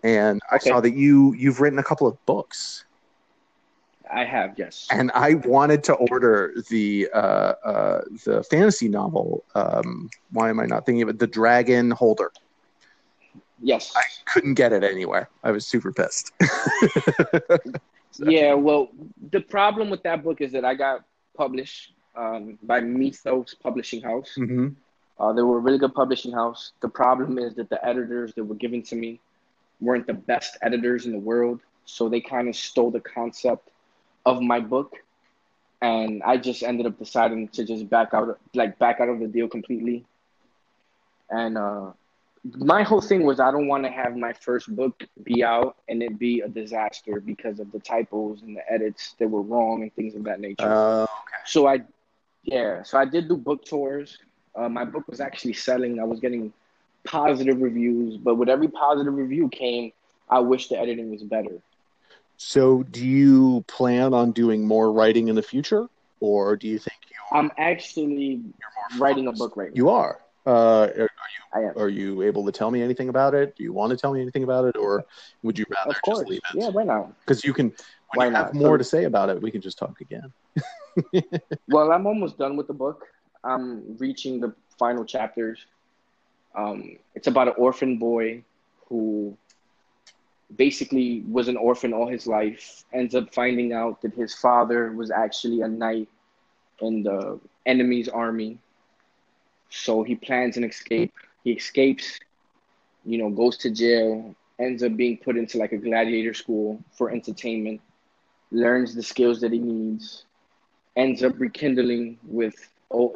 [0.03, 0.69] and I Okay.
[0.69, 2.83] saw that you you've written a couple of books,
[4.13, 4.87] I have yes.
[4.91, 9.43] and I wanted to order the uh, uh, the fantasy novel.
[9.55, 11.19] Um, why am I not thinking of it?
[11.19, 12.31] The Dragon Holder.
[13.61, 13.93] Yes.
[13.95, 15.29] I couldn't get it anywhere.
[15.43, 16.31] I was super pissed.
[18.19, 18.89] Yeah, well,
[19.31, 21.03] the problem with that book is that I got
[21.35, 24.33] published um, by Mythos Publishing House.
[24.35, 24.69] hmm
[25.19, 26.73] Uh, they were a really good publishing house.
[26.81, 29.19] The problem is that the editors that were given to me
[29.81, 31.59] weren't the best editors in the world.
[31.85, 33.69] So they kind of stole the concept
[34.27, 34.97] of my book
[35.81, 39.27] and I just ended up deciding to just back out, like back out of the
[39.27, 40.05] deal completely.
[41.29, 41.93] And uh,
[42.55, 46.03] my whole thing was I don't want to have my first book be out and
[46.03, 49.93] it be a disaster because of the typos and the edits that were wrong and
[49.95, 50.73] things of that nature.
[50.73, 51.07] Uh,
[51.45, 51.81] So I,
[52.43, 54.19] yeah, so I did do book tours.
[54.55, 55.99] Uh, my book was actually selling.
[55.99, 56.53] I was getting
[57.05, 59.91] positive reviews, but with every positive review came,
[60.29, 61.61] I wish the editing was better.
[62.37, 65.87] So, do you plan on doing more writing in the future,
[66.19, 68.41] or do you think you're, I'm actually
[68.97, 69.75] writing a book right now.
[69.75, 70.19] You are.
[70.45, 71.09] Uh, are,
[71.53, 71.73] I am.
[71.77, 73.55] are you able to tell me anything about it?
[73.57, 75.03] Do you want to tell me anything about it, or
[75.43, 76.19] would you rather Of course.
[76.19, 76.61] just leave it?
[76.61, 77.19] Yeah, why not?
[77.19, 77.73] Because you can.
[78.13, 78.61] When Why you have not?
[78.61, 80.31] more So- to say about it, we can just talk again.
[81.67, 83.05] Well, I'm almost done with the book.
[83.43, 85.59] I'm reaching the final chapters.
[86.55, 88.43] Um, it's about an orphan boy
[88.87, 89.37] who
[90.55, 95.11] basically was an orphan all his life, ends up finding out that his father was
[95.11, 96.07] actually a knight
[96.79, 98.57] in the enemy's army.
[99.69, 101.13] So he plans an escape.
[101.43, 102.19] He escapes,
[103.05, 107.11] you know, goes to jail, ends up being put into like a gladiator school for
[107.11, 107.81] entertainment,
[108.51, 110.25] learns the skills that he needs,
[110.95, 112.55] ends up rekindling with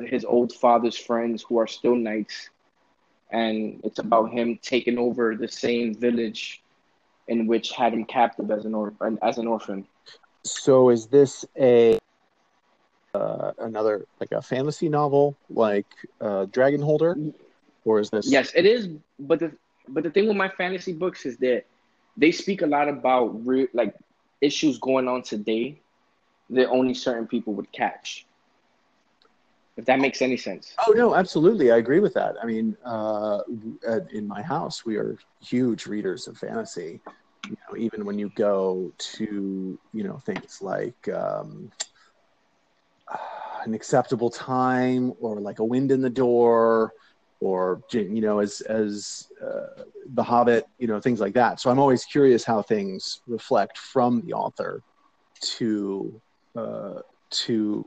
[0.02, 2.50] his old father's friends who are still knights.
[3.32, 6.62] And it's about him taking over the same village
[7.32, 9.88] in which had him captive as an, or- as an orphan.
[10.44, 11.98] So, is this a
[13.14, 15.86] uh, another like a fantasy novel, like
[16.20, 17.18] uh, Dragon Holder,
[17.86, 18.30] or is this?
[18.30, 18.90] Yes, it is.
[19.20, 19.52] But the
[19.88, 21.64] but the thing with my fantasy books is that
[22.18, 23.94] they speak a lot about real like
[24.42, 25.80] issues going on today
[26.50, 28.26] that only certain people would catch.
[29.78, 30.74] If that makes any sense.
[30.86, 32.36] Oh no, absolutely, I agree with that.
[32.42, 33.40] I mean, uh,
[34.12, 37.00] in my house, we are huge readers of fantasy.
[37.48, 41.72] You know, even when you go to you know things like um,
[43.66, 46.94] an acceptable time or like a wind in the door
[47.40, 51.80] or you know as as uh, the hobbit you know things like that so i'm
[51.80, 54.82] always curious how things reflect from the author
[55.42, 56.22] to
[56.56, 57.00] uh,
[57.30, 57.86] to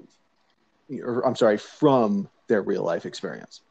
[1.03, 3.63] or i'm sorry from their real life experience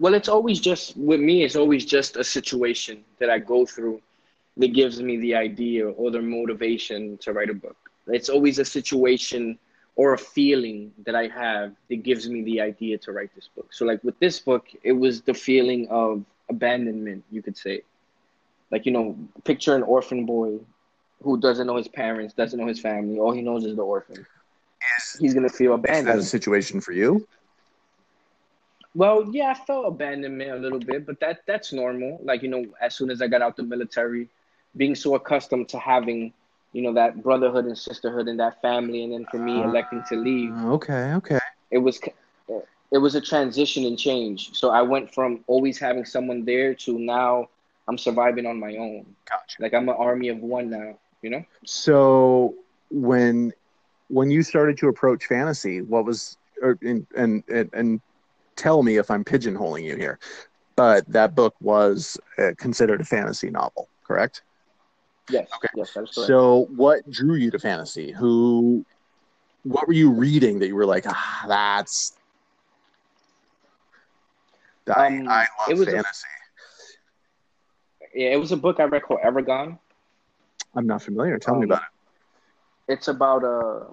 [0.00, 1.42] Well, it's always just with me.
[1.42, 4.00] It's always just a situation that I go through
[4.58, 7.76] that gives me the idea or the motivation to write a book.
[8.08, 9.58] It's always a situation
[9.96, 13.72] or a feeling that I have that gives me the idea to write this book.
[13.72, 17.82] So, like with this book, it was the feeling of abandonment, you could say.
[18.70, 20.58] Like you know, picture an orphan boy
[21.22, 23.18] who doesn't know his parents, doesn't know his family.
[23.18, 24.24] All he knows is the orphan.
[25.18, 26.18] He's gonna feel abandoned.
[26.18, 27.26] is that a situation for you
[28.94, 32.20] Well, yeah, I felt abandonment a little bit, but that that's normal.
[32.22, 34.28] Like, you know, as soon as I got out the military,
[34.76, 36.32] being so accustomed to having,
[36.72, 40.16] you know, that brotherhood and sisterhood and that family, and then for me electing to
[40.16, 41.38] leave, Uh, okay okay
[41.70, 42.00] it was
[42.90, 44.54] it was a transition and change.
[44.54, 47.48] So I went from always having someone there to now
[47.88, 49.04] I'm surviving on my own.
[49.28, 51.44] gotcha Like I'm an army of one now, you know?
[51.64, 52.54] so
[52.90, 53.52] when
[54.08, 58.00] when you started to approach fantasy what was or, and, and and and
[58.56, 60.18] tell me if i'm pigeonholing you here
[60.76, 64.42] but that book was uh, considered a fantasy novel correct
[65.30, 65.48] Yes.
[65.56, 65.68] Okay.
[65.76, 68.84] Yes, so what drew you to fantasy who
[69.64, 72.14] what were you reading that you were like ah that's
[74.88, 76.26] I, Um, I love was a- fantasy
[78.14, 79.78] yeah, it was a book I read called Eragon.
[80.74, 83.86] i'm not familiar tell me Um, about it it's about a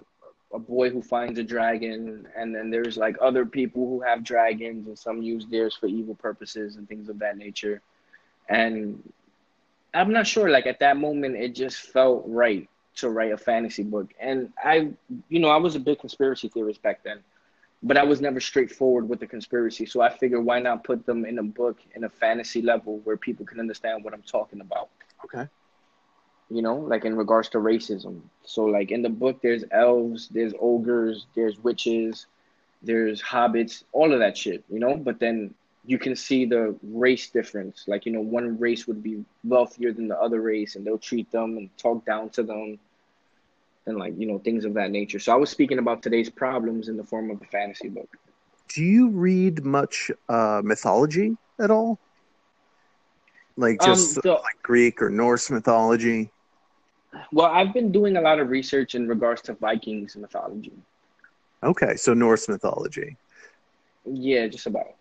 [0.54, 4.88] a boy who finds a dragon and then there's like other people who have dragons
[4.88, 7.82] and some use theirs for evil purposes and things of that nature
[8.48, 9.04] and
[9.96, 13.84] i'm not sure like at that moment it just felt right to write a fantasy
[13.84, 14.90] book and i
[15.30, 17.20] you know i was a big conspiracy theorist back then
[17.84, 21.26] but i was never straightforward with the conspiracy so i figured why not put them
[21.26, 24.90] in a book in a fantasy level where people can understand what i'm talking about
[25.24, 25.48] okay
[26.50, 28.22] you know, like in regards to racism.
[28.44, 32.28] So, like in the book, there's elves, there's ogres, there's witches,
[32.82, 34.96] there's hobbits, all of that shit, you know.
[34.96, 35.54] But then
[35.88, 37.86] you can see the race difference.
[37.88, 41.32] Like, you know, one race would be wealthier than the other race, and they'll treat
[41.32, 42.80] them and talk down to them,
[43.86, 45.20] and like, you know, things of that nature.
[45.20, 48.10] So, I was speaking about today's problems in the form of a fantasy book.
[48.68, 52.00] do you read much uh, mythology at all
[53.58, 56.32] like Um, just the- like greek or norse mythology
[57.32, 60.74] Well, I've been doing a lot of research in regards to Vikings mythology.
[61.64, 63.16] Okay, so Norse mythology.
[64.06, 64.96] Yeah, just about.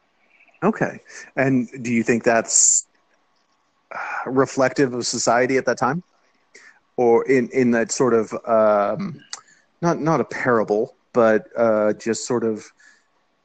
[0.64, 1.00] Okay,
[1.37, 2.87] and do you think that's
[4.27, 6.03] reflective of society at that time,
[6.96, 9.20] or in in that sort of um,
[9.83, 12.72] not not a parable, but uh, just sort of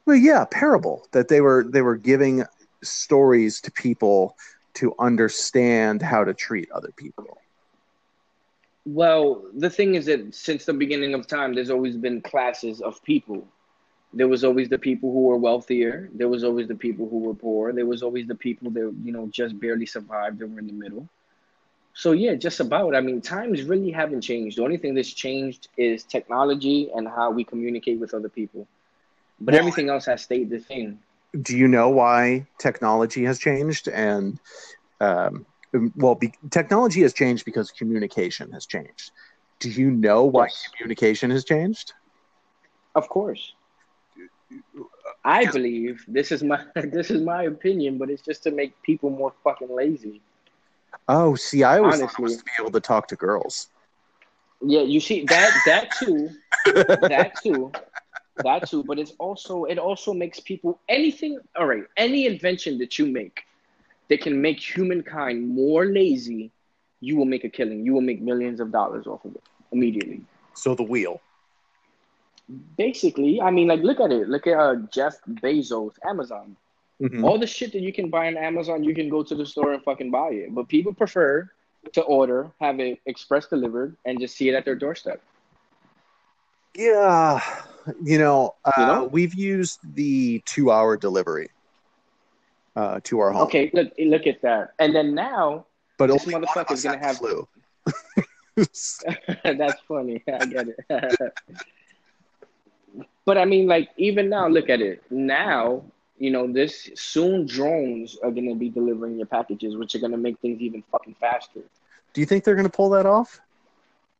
[0.06, 2.44] well, yeah, parable that they were they were giving
[2.82, 4.36] stories to people
[4.74, 7.38] to understand how to treat other people.
[8.86, 13.02] Well, the thing is that since the beginning of time, there's always been classes of
[13.04, 13.46] people.
[14.12, 16.08] There was always the people who were wealthier.
[16.14, 17.72] There was always the people who were poor.
[17.72, 20.38] There was always the people that you know just barely survived.
[20.38, 21.08] They were in the middle.
[21.94, 22.94] So yeah, just about.
[22.94, 24.58] I mean, times really haven't changed.
[24.58, 28.66] The only thing that's changed is technology and how we communicate with other people.
[29.40, 31.00] But Well, everything else has stayed the same.
[31.40, 33.88] Do you know why technology has changed?
[33.88, 34.38] And
[35.00, 35.46] um,
[35.96, 39.12] well, be, technology has changed because communication has changed.
[39.60, 40.68] Do you know why Yes.
[40.78, 41.92] communication has changed?
[42.94, 43.54] Of course.
[45.24, 49.10] I believe this is my this is my opinion, but it's just to make people
[49.10, 50.20] more fucking lazy.
[51.08, 52.22] Oh, see, I always thought it Honestly.
[52.22, 53.68] was to be able to talk to girls.
[54.62, 56.30] Yeah, you see that that too,
[56.66, 57.72] that too,
[58.42, 58.82] that too.
[58.84, 61.38] But it's also it also makes people anything.
[61.56, 63.42] All right, any invention that you make
[64.08, 66.50] that can make humankind more lazy,
[67.00, 67.84] you will make a killing.
[67.84, 70.22] You will make millions of dollars off of it immediately.
[70.54, 71.20] So the wheel.
[72.76, 74.28] Basically, I mean, like look at it.
[74.28, 76.56] Look at uh, Jeff Bezos, Amazon.
[77.00, 77.24] Mhm.
[77.24, 79.72] All the shit that you can buy on Amazon, you can go to the store
[79.72, 80.54] and fucking buy it.
[80.54, 81.48] But people prefer
[81.92, 85.22] to order, have it express delivered, and just see it at their doorstep.
[86.74, 87.40] Yeah,
[88.02, 89.04] you know, uh, You know?
[89.10, 91.48] we've used the two-hour delivery
[92.76, 93.42] uh, to our home.
[93.42, 94.74] Okay, look look at that.
[94.78, 95.66] And then now,
[95.98, 97.48] but this only one of motherfucker's gonna have- flu.
[98.56, 100.22] that's funny.
[100.28, 100.76] I get it.
[103.24, 105.02] but I mean, like even now, look at it.
[105.10, 105.84] Now,
[106.18, 110.38] you know, this soon drones are gonna be delivering your packages, which are gonna make
[110.40, 111.62] things even fucking faster.
[112.12, 113.40] Do you think they're going to pull that off?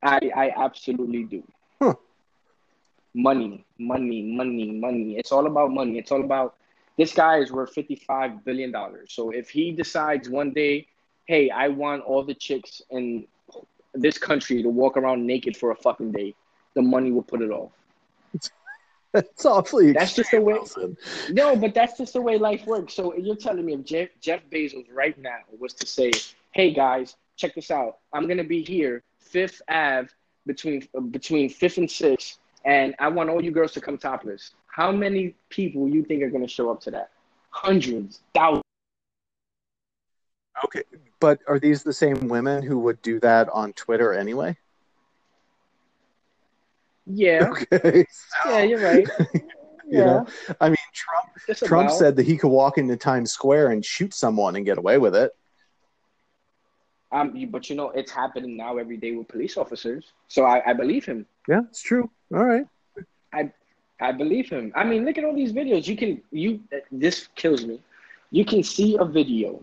[0.03, 1.43] I I absolutely do.
[1.81, 1.95] Huh.
[3.15, 5.17] Money, money, money, money.
[5.19, 5.99] It's all about money.
[5.99, 6.55] It's all about
[6.97, 9.13] this guy is worth fifty five billion dollars.
[9.13, 10.87] So if he decides one day,
[11.27, 13.27] hey, I want all the chicks in
[13.93, 16.35] this country to walk around naked for a fucking day,
[16.75, 17.73] the money will put it off.
[19.12, 20.96] It's awfully That's just the way- Wilson.
[21.31, 22.94] No, but that's just the way life works.
[22.94, 26.12] So you're telling me if Jeff, Jeff Bezos right now was to say,
[26.53, 27.99] "Hey guys, check this out.
[28.12, 30.09] I'm gonna be here Fifth Ave
[30.46, 34.92] between between Fifth and Sixth, and I want all you girls to come topless." How
[34.92, 37.11] many people you think are gonna show up to that?
[37.51, 38.62] Hundreds, thousands.
[40.64, 40.83] Okay,
[41.18, 44.57] but are these the same women who would do that on Twitter anyway?
[47.14, 49.09] Yeah, Okay, so, yeah, you're right.
[49.35, 49.42] you
[49.90, 50.27] Yeah, know,
[50.61, 51.99] I mean, Trump just Trump about.
[51.99, 55.16] said that he could walk into Times Square and shoot someone and get away with
[55.16, 55.33] it.
[57.12, 60.12] Um, but you know, it's happening now every day with police officers.
[60.29, 61.27] So I, I believe him.
[61.49, 62.09] Yeah, it's true.
[62.33, 62.64] All right.
[63.33, 63.51] I
[64.01, 64.73] I believe him.
[64.77, 65.88] I mean, look at all these videos.
[65.88, 66.61] You can you
[66.92, 67.81] this kills me.
[68.31, 69.61] You can see a video,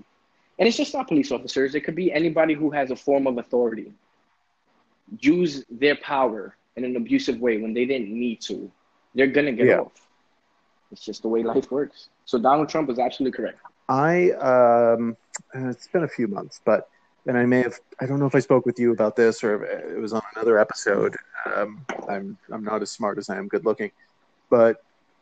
[0.60, 1.74] and it's just not police officers.
[1.74, 3.94] It could be anybody who has a form of authority.
[5.22, 8.72] Use their power in an abusive way when they didn't need to.
[9.16, 9.80] They're gonna get Yeah.
[9.80, 10.08] off.
[10.92, 12.10] It's just the way life works.
[12.26, 13.60] So Donald Trump is absolutely correct.
[13.90, 15.18] I um,
[15.56, 16.88] uh, it's been a few months, but
[17.26, 19.64] and I may have I don't know if I spoke with you about this or
[19.64, 21.18] it was on another episode.
[21.46, 23.92] Um, I'm I'm not as smart as I am good looking,
[24.50, 24.78] but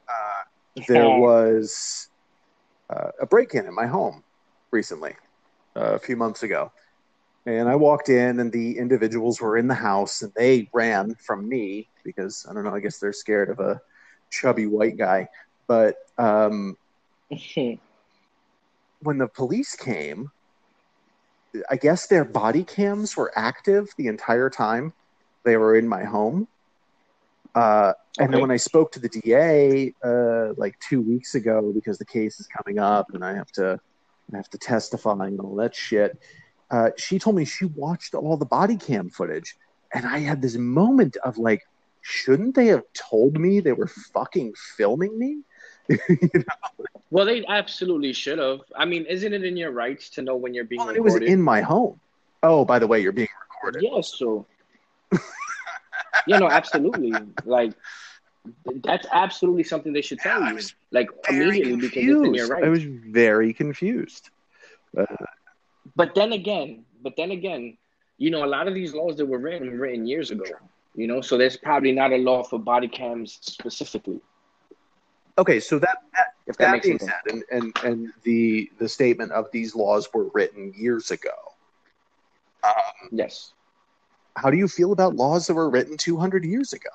[0.10, 0.44] uh,
[0.88, 2.10] there was
[2.90, 4.24] uh, a break-in in my home
[4.72, 5.16] recently,
[5.76, 6.72] uh, a few months ago,
[7.46, 11.48] and I walked in and the individuals were in the house and they ran from
[11.48, 12.74] me because I don't know.
[12.74, 13.82] I guess they're scared of a
[14.32, 15.28] chubby white guy,
[15.68, 15.96] but.
[16.18, 16.78] Um,
[19.02, 20.32] when the police came,
[21.70, 24.94] I guess their body cams were active the entire time
[25.44, 26.48] they were in my home.
[27.54, 31.98] Uh, and then when I spoke to the DA uh, like two weeks ago, because
[31.98, 33.80] the case is coming up and I have to,
[34.34, 36.18] I have to testify and all that shit,
[36.72, 39.56] uh, she told me she watched all the body cam footage,
[39.94, 41.62] and I had this moment of like,
[42.02, 45.38] shouldn't they have told me they were fucking filming me?
[46.10, 46.44] You know?
[47.12, 48.62] well, they absolutely should have.
[48.76, 51.16] I mean, isn't it in your rights to know when you're being Well, it was
[51.16, 52.00] in my home.
[52.44, 53.84] Oh, by the way, you're being recorded.
[53.84, 54.46] Yes, so
[56.28, 57.14] yeah, no, absolutely.
[57.46, 57.74] Like
[58.84, 60.60] that's absolutely something they should tell Yeah, you,
[60.92, 62.52] like immediately because it's in your confused.
[62.64, 64.30] I was very confused.
[65.96, 67.78] But then again, but then again,
[68.18, 70.46] you know, a lot of these laws that were written were written years ago.
[70.96, 74.20] You know, so there's probably not a law for body cams specifically.
[75.38, 77.12] Okay, so that that, If that, that makes being sense.
[77.12, 81.36] said, and, and and the the statement of these laws were written years ago.
[82.64, 83.54] Um, Yes.
[84.38, 86.90] how do you feel about laws that were written 200 years ago?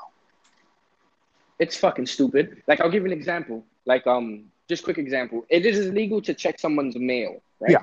[1.59, 2.63] It's fucking stupid.
[2.67, 3.65] Like I'll give you an example.
[3.85, 5.45] Like um, just quick example.
[5.51, 7.73] It is illegal to check someone's mail, right?
[7.73, 7.83] Yeah.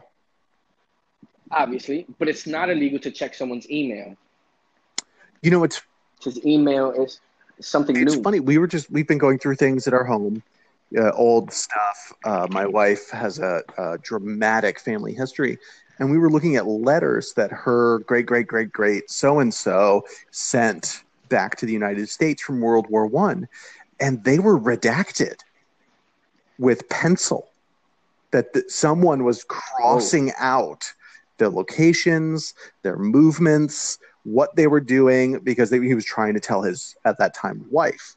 [1.52, 4.16] Obviously, but it's not illegal to check someone's email.
[5.41, 5.82] You know, it's
[6.18, 7.20] Because email is
[7.60, 8.02] something new.
[8.04, 8.24] it's new.
[8.24, 8.39] funny.
[8.39, 10.43] We were just we've been going through things at our home,
[10.98, 12.14] uh, old stuff.
[12.26, 15.58] Uh, my wife has a, a dramatic family history,
[16.00, 20.04] and we were looking at letters that her great great great great so and so
[20.32, 23.48] sent back to the United States from World War One,
[24.00, 25.39] and they were redacted
[26.58, 27.50] with pencil.
[28.32, 30.93] That th- someone was crossing out
[31.38, 36.61] their locations, their movements, what they were doing because they, he was trying to tell
[36.61, 38.15] his at that time wife.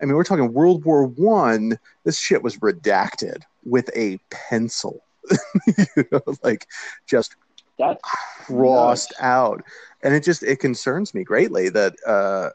[0.00, 1.78] I mean, we're talking World War One.
[2.04, 5.02] This shit was redacted with a pencil,
[5.66, 6.66] you know, like
[7.06, 7.36] just
[7.78, 9.22] That's crossed nuts.
[9.22, 9.62] out,
[10.02, 12.50] and it just it concerns me greatly that uh,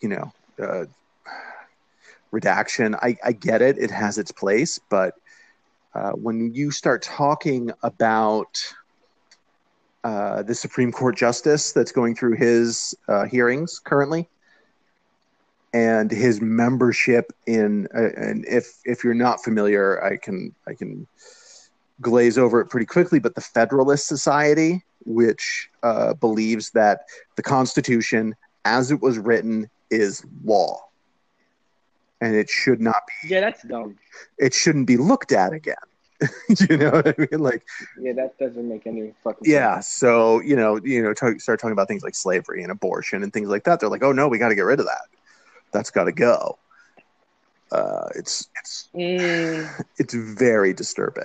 [0.00, 0.32] you know
[0.62, 0.84] uh,
[2.30, 2.94] redaction.
[2.94, 5.14] I, I get it; it has its place, but
[5.94, 8.74] uh, when you start talking about
[10.04, 14.28] uh, the Supreme Court justice that's going through his uh, hearings currently,
[15.72, 21.06] and his membership in, uh, and if if you're not familiar, I can I can
[22.00, 23.18] glaze over it pretty quickly.
[23.18, 27.00] But the Federalist Society, which uh, believes that
[27.36, 28.34] the Constitution,
[28.64, 30.80] as it was written, is law,
[32.20, 33.96] and it should not be Yeah, that's dumb.
[34.38, 35.76] it shouldn't be looked at again.
[36.70, 37.40] you know what I mean?
[37.40, 37.64] Like,
[37.96, 39.50] Yeah, that doesn't make any fucking sense.
[39.50, 39.74] yeah.
[39.74, 39.88] sense.
[39.90, 43.32] So you know, you know, talk, start talking about things like slavery and abortion and
[43.32, 43.80] things like that.
[43.80, 45.08] They're like, oh no, we got to get rid of that.
[45.72, 46.58] That's got to go.
[47.70, 51.24] Uh, it's it's Mm, it's very disturbing.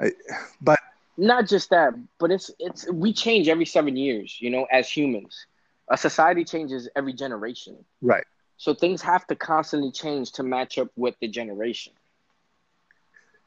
[0.00, 0.12] I,
[0.60, 0.78] but
[1.16, 4.38] not just that, but it's it's we change every seven years.
[4.40, 5.46] You know, as humans,
[5.90, 7.84] a society changes every generation.
[8.00, 8.24] right.
[8.56, 11.92] So things have to constantly change to match up with the generation.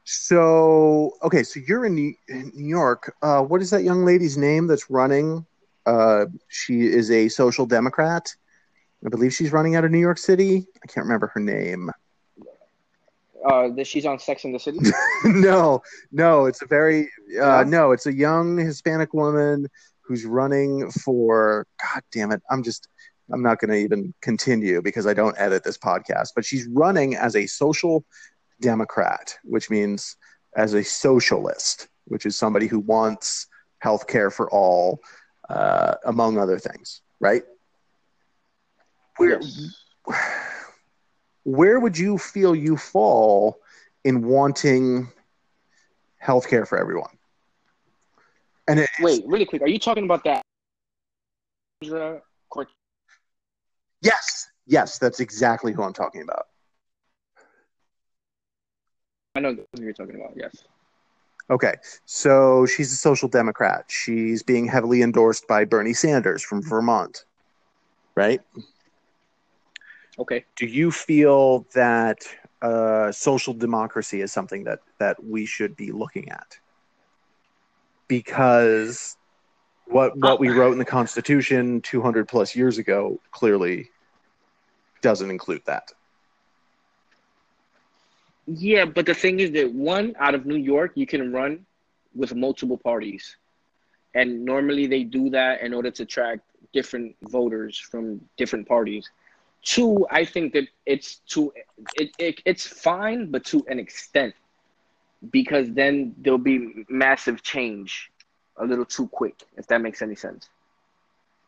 [0.08, 3.16] So okay, so you're in New, in New York.
[3.22, 5.44] Uh, what is that young lady's name that's running?
[5.84, 8.32] Uh, she is a social democrat.
[9.04, 10.64] I believe she's running out of New York City.
[10.82, 11.90] I can't remember her name.
[13.44, 14.78] Uh, that she's on Sex in the City.
[15.24, 15.82] no,
[16.12, 17.88] no, it's a very uh, No?
[17.88, 19.66] no, it's a young Hispanic woman
[20.02, 21.66] who's running for.
[21.82, 22.42] God damn it!
[22.48, 22.86] I'm just.
[23.32, 26.28] I'm not going to even continue because I don't edit this podcast.
[26.36, 28.04] But she's running as a social
[28.60, 30.16] democrat, which means
[30.56, 33.46] as a socialist, which is somebody who wants
[33.78, 35.00] health care for all,
[35.48, 37.02] uh, among other things.
[37.20, 37.42] Right?
[39.16, 39.40] Where
[41.44, 43.60] where would you feel you fall
[44.04, 45.08] in wanting
[46.22, 47.16] healthcare for everyone?
[48.68, 49.62] And it, Wait, really quick.
[49.62, 50.42] Are you talking about that?
[54.02, 56.46] Yes, yes, that's exactly who I'm talking about.
[59.36, 60.32] I know who you're talking about.
[60.34, 60.64] Yes.
[61.50, 61.74] Okay,
[62.06, 63.84] so she's a social democrat.
[63.88, 67.24] She's being heavily endorsed by Bernie Sanders from Vermont,
[68.16, 68.40] right?
[70.18, 70.44] Okay.
[70.56, 72.26] Do you feel that
[72.62, 76.58] uh, social democracy is something that that we should be looking at?
[78.08, 79.16] Because
[79.86, 83.90] what what we wrote in the Constitution 200 plus years ago clearly
[85.02, 85.92] doesn't include that.
[88.46, 91.66] Yeah, but the thing is that one out of New York, you can run
[92.14, 93.36] with multiple parties,
[94.14, 96.42] and normally they do that in order to attract
[96.72, 99.10] different voters from different parties.
[99.62, 101.52] Two, I think that it's to
[101.94, 104.34] it, it it's fine, but to an extent,
[105.30, 108.10] because then there'll be massive change
[108.58, 110.48] a little too quick, if that makes any sense.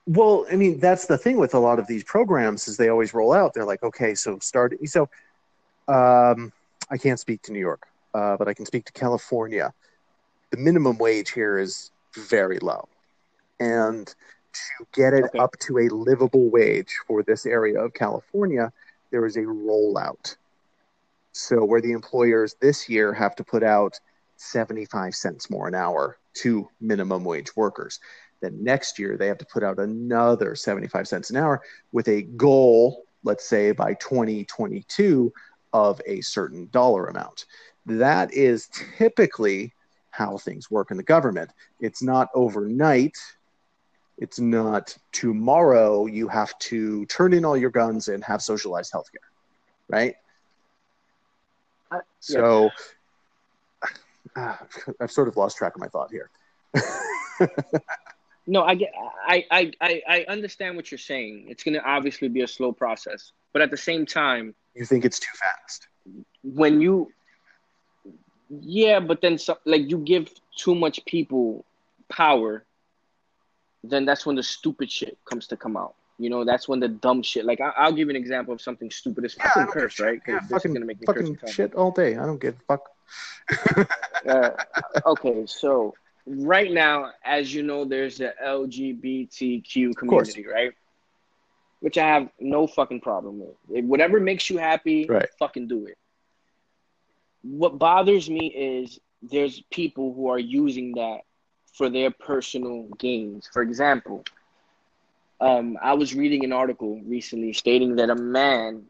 [0.06, 3.14] Well, I mean, that's the thing with a lot of these programs is they always
[3.14, 3.54] roll out.
[3.54, 4.74] They're like, okay, so start.
[4.86, 5.08] So,
[5.86, 6.52] um,
[6.90, 9.72] I can't speak to New York, uh, but I can speak to California.
[10.50, 12.88] The minimum wage here is very low,
[13.60, 15.38] and to get it Okay.
[15.38, 18.72] up to a livable wage for this area of California,
[19.10, 20.36] there is a rollout.
[21.32, 24.00] So, where the employers this year have to put out
[24.36, 28.00] 75 cents more an hour to minimum wage workers.
[28.40, 31.60] Then next year, they have to put out another 75 cents an hour
[31.92, 35.32] with a goal, let's say by 2022,
[35.72, 37.46] of a certain dollar amount.
[37.86, 39.72] That is typically
[40.10, 41.50] how things work in the government.
[41.80, 43.16] It's not overnight.
[44.18, 49.28] It's not tomorrow you have to turn in all your guns and have socialized healthcare,
[49.88, 50.16] right?
[51.90, 52.70] Uh, So
[54.34, 54.56] uh,
[55.00, 56.30] I've sort of lost track of my thought here.
[58.50, 58.94] No, I get,
[59.26, 61.44] I, I, I, I understand what you're saying.
[61.48, 65.04] It's going to obviously be a slow process, but at the same time, You think
[65.04, 65.88] it's too fast?
[66.42, 67.10] when you
[68.48, 71.64] yeah but then so, like you give too much people
[72.08, 72.64] power
[73.84, 76.88] then that's when the stupid shit comes to come out you know that's when the
[76.88, 79.66] dumb shit like I, i'll give you an example of something stupid as Yeah, fucking
[79.66, 81.50] curse right Yeah, this fucking, is gonna make me curse fucking tell.
[81.50, 82.16] shit all day.
[82.16, 83.88] I don't give a fuck.
[84.28, 84.50] uh,
[85.06, 85.94] okay so
[86.26, 90.72] right now as you know there's the lgbtq community right
[91.80, 95.28] which i have no fucking problem with If whatever makes you happy Right.
[95.38, 95.96] fucking do it
[97.42, 101.20] what bothers me is there's people who are using that
[101.74, 103.48] for their personal gains.
[103.52, 104.24] For example,
[105.40, 108.84] um, I was reading an article recently stating that a man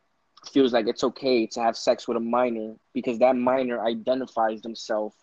[0.53, 5.16] feels like it's okay to have sex with a minor because that minor identifies themselves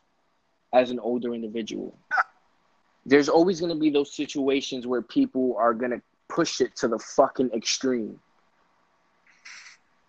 [0.74, 1.98] as an older individual.
[3.06, 6.88] There's always going to be those situations where people are going to push it to
[6.88, 8.20] the fucking extreme.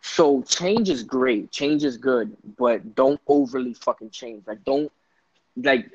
[0.00, 4.44] So change is great, change is good, but don't overly fucking change.
[4.46, 4.90] Like don't
[5.56, 5.90] like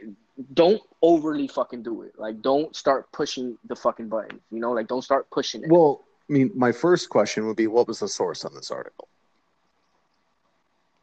[0.53, 2.13] don't overly fucking do it.
[2.17, 4.41] Like don't start pushing the fucking buttons.
[4.51, 5.69] You know, like don't start pushing it.
[5.69, 9.07] Well, I mean, my first question would be, what was the source on this article?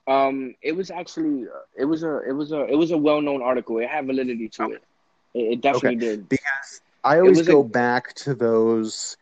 [0.07, 1.47] Um, it was actually
[1.77, 3.79] it was a it was a it was a well known article.
[3.79, 4.83] It had validity to it.
[5.35, 6.29] It, it definitely did.
[6.29, 9.17] Because I always was a- go back to those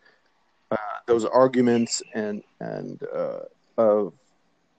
[0.70, 0.76] uh,
[1.06, 3.40] those arguments and and uh,
[3.78, 4.12] of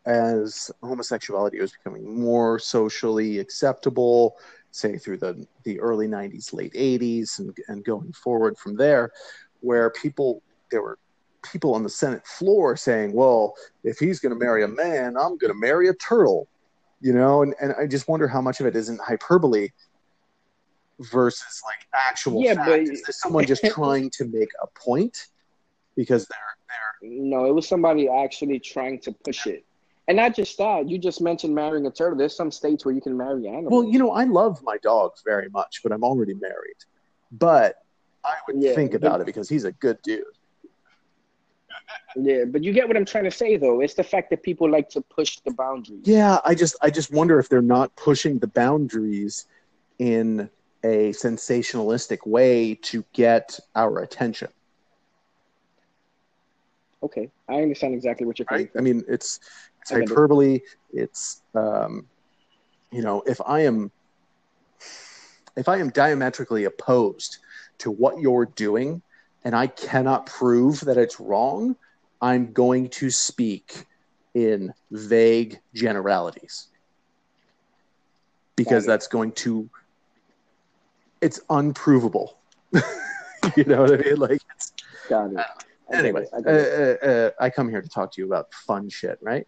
[0.06, 4.36] as homosexuality was becoming more socially acceptable,
[4.72, 9.12] say through the the early '90s, late '80s, and and going forward from there,
[9.62, 11.00] where people there were
[11.50, 13.54] people on the Senate floor saying, "Well,
[13.84, 16.50] if he's going to marry a man, I'm going to marry a turtle,"
[17.00, 19.70] you know, and and I just wonder how much of it isn't hyperbole
[21.00, 22.70] versus like actual Yeah, fact.
[22.70, 25.28] but- Is this someone just trying to make a point
[25.96, 29.64] because they're they're No, it was somebody actually trying to push it.
[30.08, 32.18] And not just that, you just mentioned marrying a turtle.
[32.18, 33.72] There's some states where you can marry animals.
[33.72, 36.78] well, you know, I love my dogs very much, but I'm already married.
[37.32, 37.76] But
[38.24, 40.24] I would Yeah, think but- about it because he's a good dude.
[42.16, 43.82] yeah, but you get what I'm trying to say though.
[43.82, 46.02] It's the fact that people like to push the boundaries.
[46.06, 49.46] Yeah, I just I just wonder if they're not pushing the boundaries
[50.00, 50.50] in
[50.84, 54.50] a sensationalistic way to get our attention.
[57.04, 57.30] Okay.
[57.48, 58.70] I understand exactly what you're saying.
[58.70, 58.82] From.
[58.82, 59.40] I mean, it's
[59.82, 60.10] it's I get it.
[60.10, 60.60] hyperbole.
[60.92, 62.08] It's um,
[62.92, 63.92] you know, if I am
[65.56, 67.38] if I am diametrically opposed
[67.80, 69.02] to what you're doing
[69.44, 71.76] and I cannot prove that it's wrong,
[72.22, 73.86] I'm going to speak
[74.34, 76.68] in vague generalities.
[78.56, 79.70] Because that's going to
[81.22, 82.38] it's unprovable.
[83.56, 84.18] you know what I mean?
[84.18, 84.74] Like it's
[85.10, 85.38] Got it.
[85.38, 85.44] I
[85.92, 86.26] get anyway.
[86.34, 87.00] I uh, it.
[87.02, 89.48] uh, uh, I come here to talk to you about fun shit, right?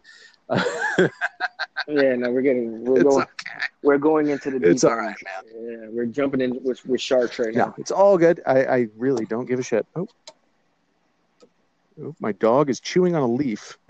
[0.50, 3.66] yeah, no, we're getting we're it's going okay.
[3.84, 5.16] we're going into the deep It's all right,
[5.46, 7.76] Yeah, we're jumping in with, with sharks right now.
[7.78, 8.42] it's all good.
[8.48, 9.86] I, I really don't give a shit.
[9.96, 10.08] Oh.
[12.02, 13.78] Oh, my dog is chewing on a leaf.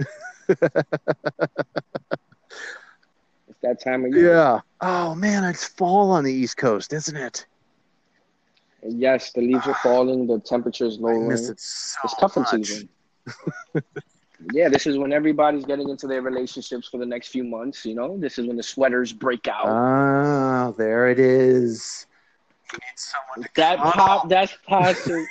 [3.61, 4.33] It's that time of year.
[4.33, 4.59] Yeah.
[4.81, 7.45] Oh man, it's fall on the East Coast, isn't it?
[8.83, 11.37] Yes, the leaves are falling, the temperature is I lowering.
[11.57, 12.49] so It's cuffing much.
[12.51, 12.89] season.
[14.51, 17.85] yeah, this is when everybody's getting into their relationships for the next few months.
[17.85, 19.67] You know, this is when the sweaters break out.
[19.67, 22.07] Ah, there it is.
[22.71, 25.25] You need someone to that pop, that's possible.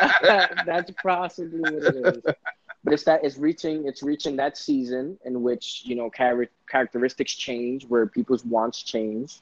[0.66, 2.22] that's possibly what it is.
[2.84, 7.32] But it's that it's reaching it's reaching that season in which you know char- characteristics
[7.34, 9.40] change, where people's wants change,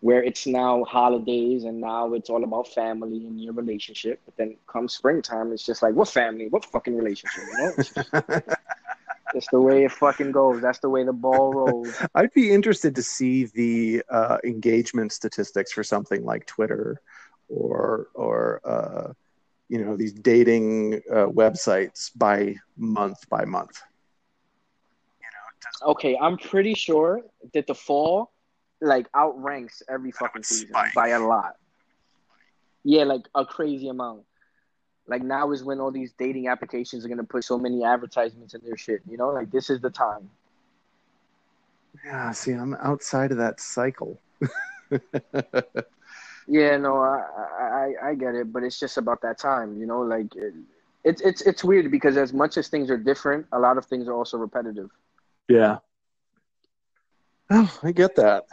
[0.00, 4.20] where it's now holidays and now it's all about family and your relationship.
[4.24, 7.72] But then come springtime, it's just like what family, what fucking relationship, you know?
[7.76, 8.10] It's just,
[9.34, 10.62] it's the way it fucking goes.
[10.62, 11.94] That's the way the ball rolls.
[12.14, 17.00] I'd be interested to see the uh, engagement statistics for something like Twitter
[17.48, 19.12] or or uh,
[19.68, 23.82] you know these dating uh, websites by month by month.
[25.82, 27.20] Okay, I'm pretty sure
[27.52, 28.32] that the fall
[28.80, 30.94] like outranks every fucking season spike.
[30.94, 31.56] by a lot.
[32.84, 34.22] Yeah, like a crazy amount.
[35.06, 38.60] Like now is when all these dating applications are gonna put so many advertisements in
[38.64, 39.02] their shit.
[39.08, 40.30] You know, like this is the time.
[42.04, 44.20] Yeah, see, I'm outside of that cycle.
[46.50, 49.78] Yeah, no, I I I I get it, but it's just about that time.
[49.78, 50.52] You know, like it,
[51.04, 54.08] it's it's it's weird because as much as things are different, a lot of things
[54.08, 54.90] are also repetitive.
[55.48, 55.78] Yeah.
[57.50, 58.46] Oh, I get that.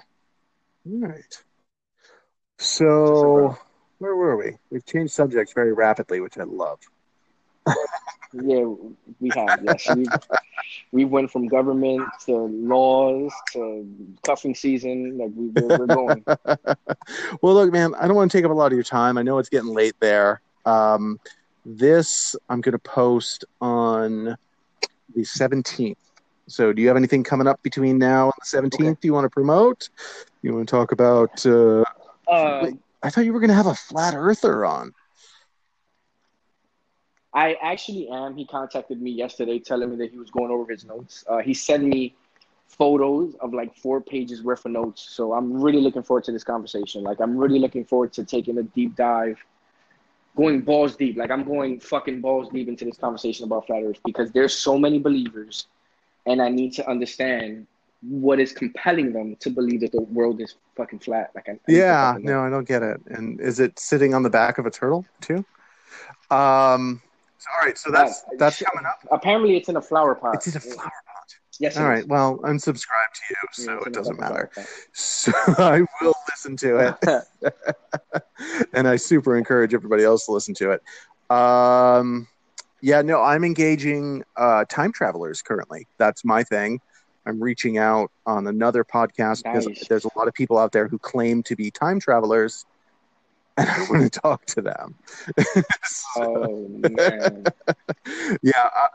[0.89, 1.43] All right.
[2.59, 3.57] So,
[3.97, 4.57] where were we?
[4.71, 6.79] We've changed subjects very rapidly, which I love.
[8.33, 8.65] Yeah,
[9.19, 9.59] we have.
[9.63, 10.07] Yes, we
[10.91, 13.87] we went from government to laws to
[14.23, 15.17] cuffing season.
[15.17, 16.23] Like we, we're, we're going.
[17.41, 19.17] well, look, man, I don't want to take up a lot of your time.
[19.17, 20.41] I know it's getting late there.
[20.65, 21.19] Um,
[21.65, 24.37] this I'm going to post on
[25.15, 25.95] the 17th.
[26.47, 28.73] So, do you have anything coming up between now and the 17th?
[28.73, 28.97] Okay.
[29.01, 29.89] Do you want to promote?
[30.41, 31.45] You want to talk about?
[31.45, 31.83] Uh,
[32.27, 32.71] Uh,
[33.03, 34.93] I thought you were going to have a flat earther on.
[37.33, 38.35] I actually am.
[38.35, 41.23] He contacted me yesterday, telling me that he was going over his notes.
[41.29, 42.15] Uh, he sent me
[42.67, 45.07] photos of like four pages worth of notes.
[45.09, 47.03] So I'm really looking forward to this conversation.
[47.03, 49.37] Like I'm really looking forward to taking a deep dive,
[50.35, 51.17] going balls deep.
[51.17, 54.77] Like I'm going fucking balls deep into this conversation about flat Earth because there's so
[54.77, 55.67] many believers,
[56.27, 57.65] and I need to understand
[58.01, 61.31] what is compelling them to believe that the world is fucking flat.
[61.33, 63.01] Like I, I Yeah, no, I don't get it.
[63.07, 65.43] And is it sitting on the back of a turtle too?
[66.29, 67.01] Um.
[67.39, 68.99] So, all right, so that's Uh, that's coming up.
[69.11, 70.35] Apparently, it's in a flower pot.
[70.35, 71.35] It's in a flower pot.
[71.59, 71.77] Yes.
[71.77, 71.99] All right.
[71.99, 72.07] Is.
[72.07, 74.51] Well, I'm subscribed to you, so in it doesn't matter.
[74.93, 77.53] So I will listen to it,
[78.73, 80.81] and I super encourage everybody else to listen to it.
[81.35, 82.27] Um,
[82.81, 85.87] yeah, no, I'm engaging uh, time travelers currently.
[85.97, 86.79] That's my thing.
[87.25, 90.97] I'm reaching out on another podcast because there's a lot of people out there who
[90.97, 92.65] claim to be time travelers,
[93.57, 94.95] and I want to talk to them.
[96.17, 97.43] oh man,
[98.41, 98.87] yeah, I,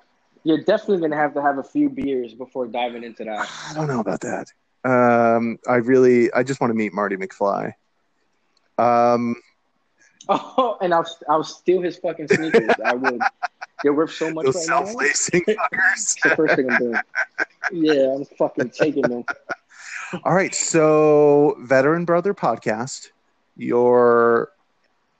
[0.45, 3.51] you're definitely gonna have to have a few beers before diving into that.
[3.71, 4.47] I don't know about that.
[4.85, 7.75] Um, I really, I just want to meet Marty McFly.
[8.79, 9.37] Um,
[10.29, 12.71] Oh, and I'll I'll steal his fucking sneakers.
[12.85, 13.21] I would.
[13.83, 17.01] They're worth so much those right self-lacing It's the first thing I'm doing.
[17.73, 19.25] Yeah, I'm fucking taking them.
[20.25, 23.09] All right, so Veteran Brother Podcast.
[23.57, 24.53] You're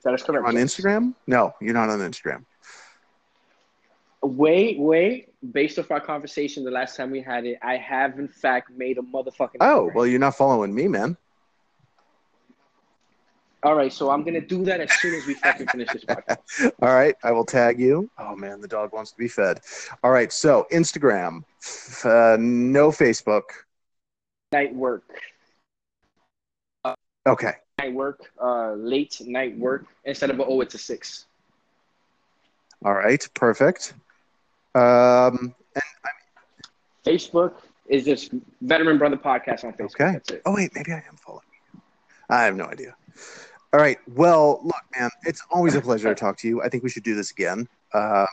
[0.03, 0.47] correct.
[0.47, 0.55] on.
[0.55, 1.13] Instagram?
[1.27, 2.45] No, you're not on Instagram.
[4.21, 5.29] Wait, wait.
[5.51, 8.97] Based off our conversation the last time we had it, I have in fact made
[8.97, 9.57] a motherfucking.
[9.59, 11.17] Oh, well, you're not following me, man.
[13.63, 16.71] All right, so I'm gonna do that as soon as we fucking finish this podcast.
[16.81, 18.09] All right, I will tag you.
[18.17, 19.61] Oh man, the dog wants to be fed.
[20.03, 21.43] All right, so Instagram,
[22.03, 23.43] uh, no Facebook.
[24.51, 25.03] Night work.
[27.25, 28.19] Okay, Night work.
[28.41, 29.85] Uh, late night work.
[30.03, 31.25] Instead of a oh, it's a six.
[32.83, 33.93] all right, perfect.
[34.75, 35.55] Um,
[37.05, 37.53] Facebook
[37.87, 40.19] is just Veteran Brother Podcast on Facebook.
[40.27, 40.41] Okay.
[40.45, 41.45] Oh wait, maybe I am following.
[42.29, 42.95] I have no idea.
[43.73, 46.61] All right, well, look, man, it's always a pleasure to talk to you.
[46.61, 47.67] I think we should do this again.
[47.93, 48.27] Um,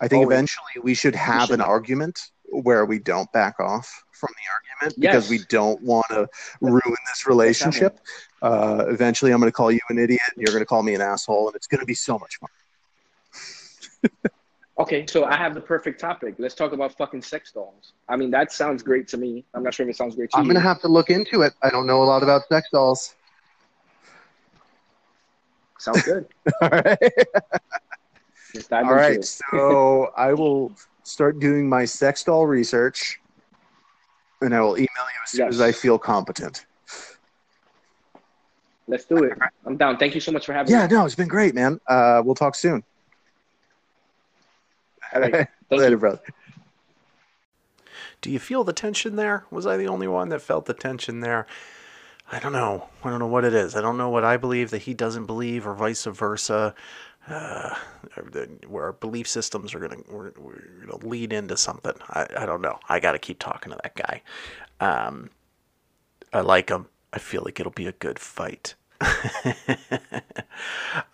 [0.00, 0.34] I think Always.
[0.34, 1.54] eventually we should have should.
[1.54, 6.28] an argument where we don't back off from the argument because we don't want to
[6.60, 8.00] ruin this relationship.
[8.42, 10.96] Uh, eventually, I'm going to call you an idiot, and you're going to call me
[10.96, 12.38] an asshole, and it's going to be so much
[14.02, 14.10] fun.
[14.78, 16.36] Okay, so I have the perfect topic.
[16.38, 17.92] Let's talk about fucking sex dolls.
[18.08, 19.44] I mean, that sounds great to me.
[19.54, 20.40] I'm not sure if it sounds great to you.
[20.40, 21.52] I'm going to have to look into it.
[21.62, 23.14] I don't know a lot about sex dolls.
[25.82, 26.26] Sounds good.
[26.62, 26.96] All right.
[28.54, 29.18] Let's dive All into right.
[29.18, 29.24] it.
[29.24, 30.72] So I will
[31.02, 33.18] start doing my sex doll research,
[34.42, 35.54] and I will email you as soon Yes.
[35.54, 36.66] as I feel competent.
[38.86, 39.32] Let's do it.
[39.66, 39.96] I'm down.
[39.96, 40.94] Thank you so much for having Yeah, me.
[40.94, 41.80] no, it's been great, man.
[41.88, 42.84] Uh, we'll talk soon.
[45.12, 45.32] All right.
[45.68, 45.96] Thank Later, you.
[45.96, 46.20] brother.
[48.20, 49.46] Do you feel the tension there?
[49.50, 51.44] Was I the only one that felt the tension there?
[52.32, 52.88] I don't know.
[53.04, 53.76] I don't know what it is.
[53.76, 56.74] I don't know what I believe that he doesn't believe, or vice versa.
[57.28, 57.74] Uh,
[58.66, 61.92] where our belief systems are we're gonna lead into something.
[62.08, 62.80] I, I don't know.
[62.88, 64.22] I got to keep talking to that guy.
[64.80, 65.30] Um,
[66.32, 66.88] I like him.
[67.12, 68.74] I feel like it'll be a good fight.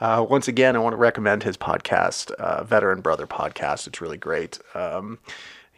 [0.00, 3.86] uh, once again, I want to recommend his podcast, uh, Veteran Brother Podcast.
[3.86, 4.60] It's really great.
[4.74, 5.18] Um,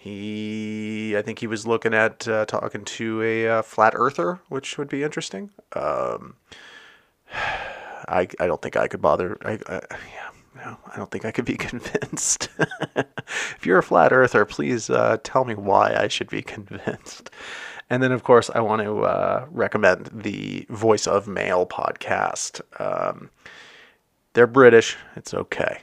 [0.01, 4.79] he, I think he was looking at uh, talking to a uh, flat earther, which
[4.79, 5.51] would be interesting.
[5.75, 6.37] Um,
[8.09, 9.37] I, I don't think I could bother.
[9.45, 12.49] I, I, yeah, no, I don't think I could be convinced.
[12.97, 17.29] if you're a flat earther, please uh, tell me why I should be convinced.
[17.91, 22.63] And then, of course, I want to uh, recommend the Voice of Mail podcast.
[22.81, 23.29] Um,
[24.33, 24.97] they're British.
[25.15, 25.83] It's okay.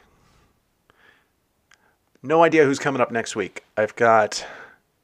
[2.28, 3.64] No idea who's coming up next week.
[3.78, 4.46] I've got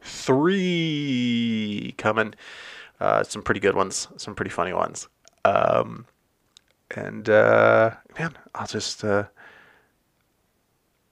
[0.01, 2.33] three coming.
[2.99, 5.07] Uh, some pretty good ones, some pretty funny ones.
[5.45, 6.05] Um,
[6.97, 9.23] and uh, man, I'll just uh,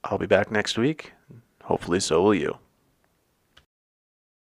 [0.04, 1.14] I'll be back next week.
[1.62, 2.58] Hopefully, so will you.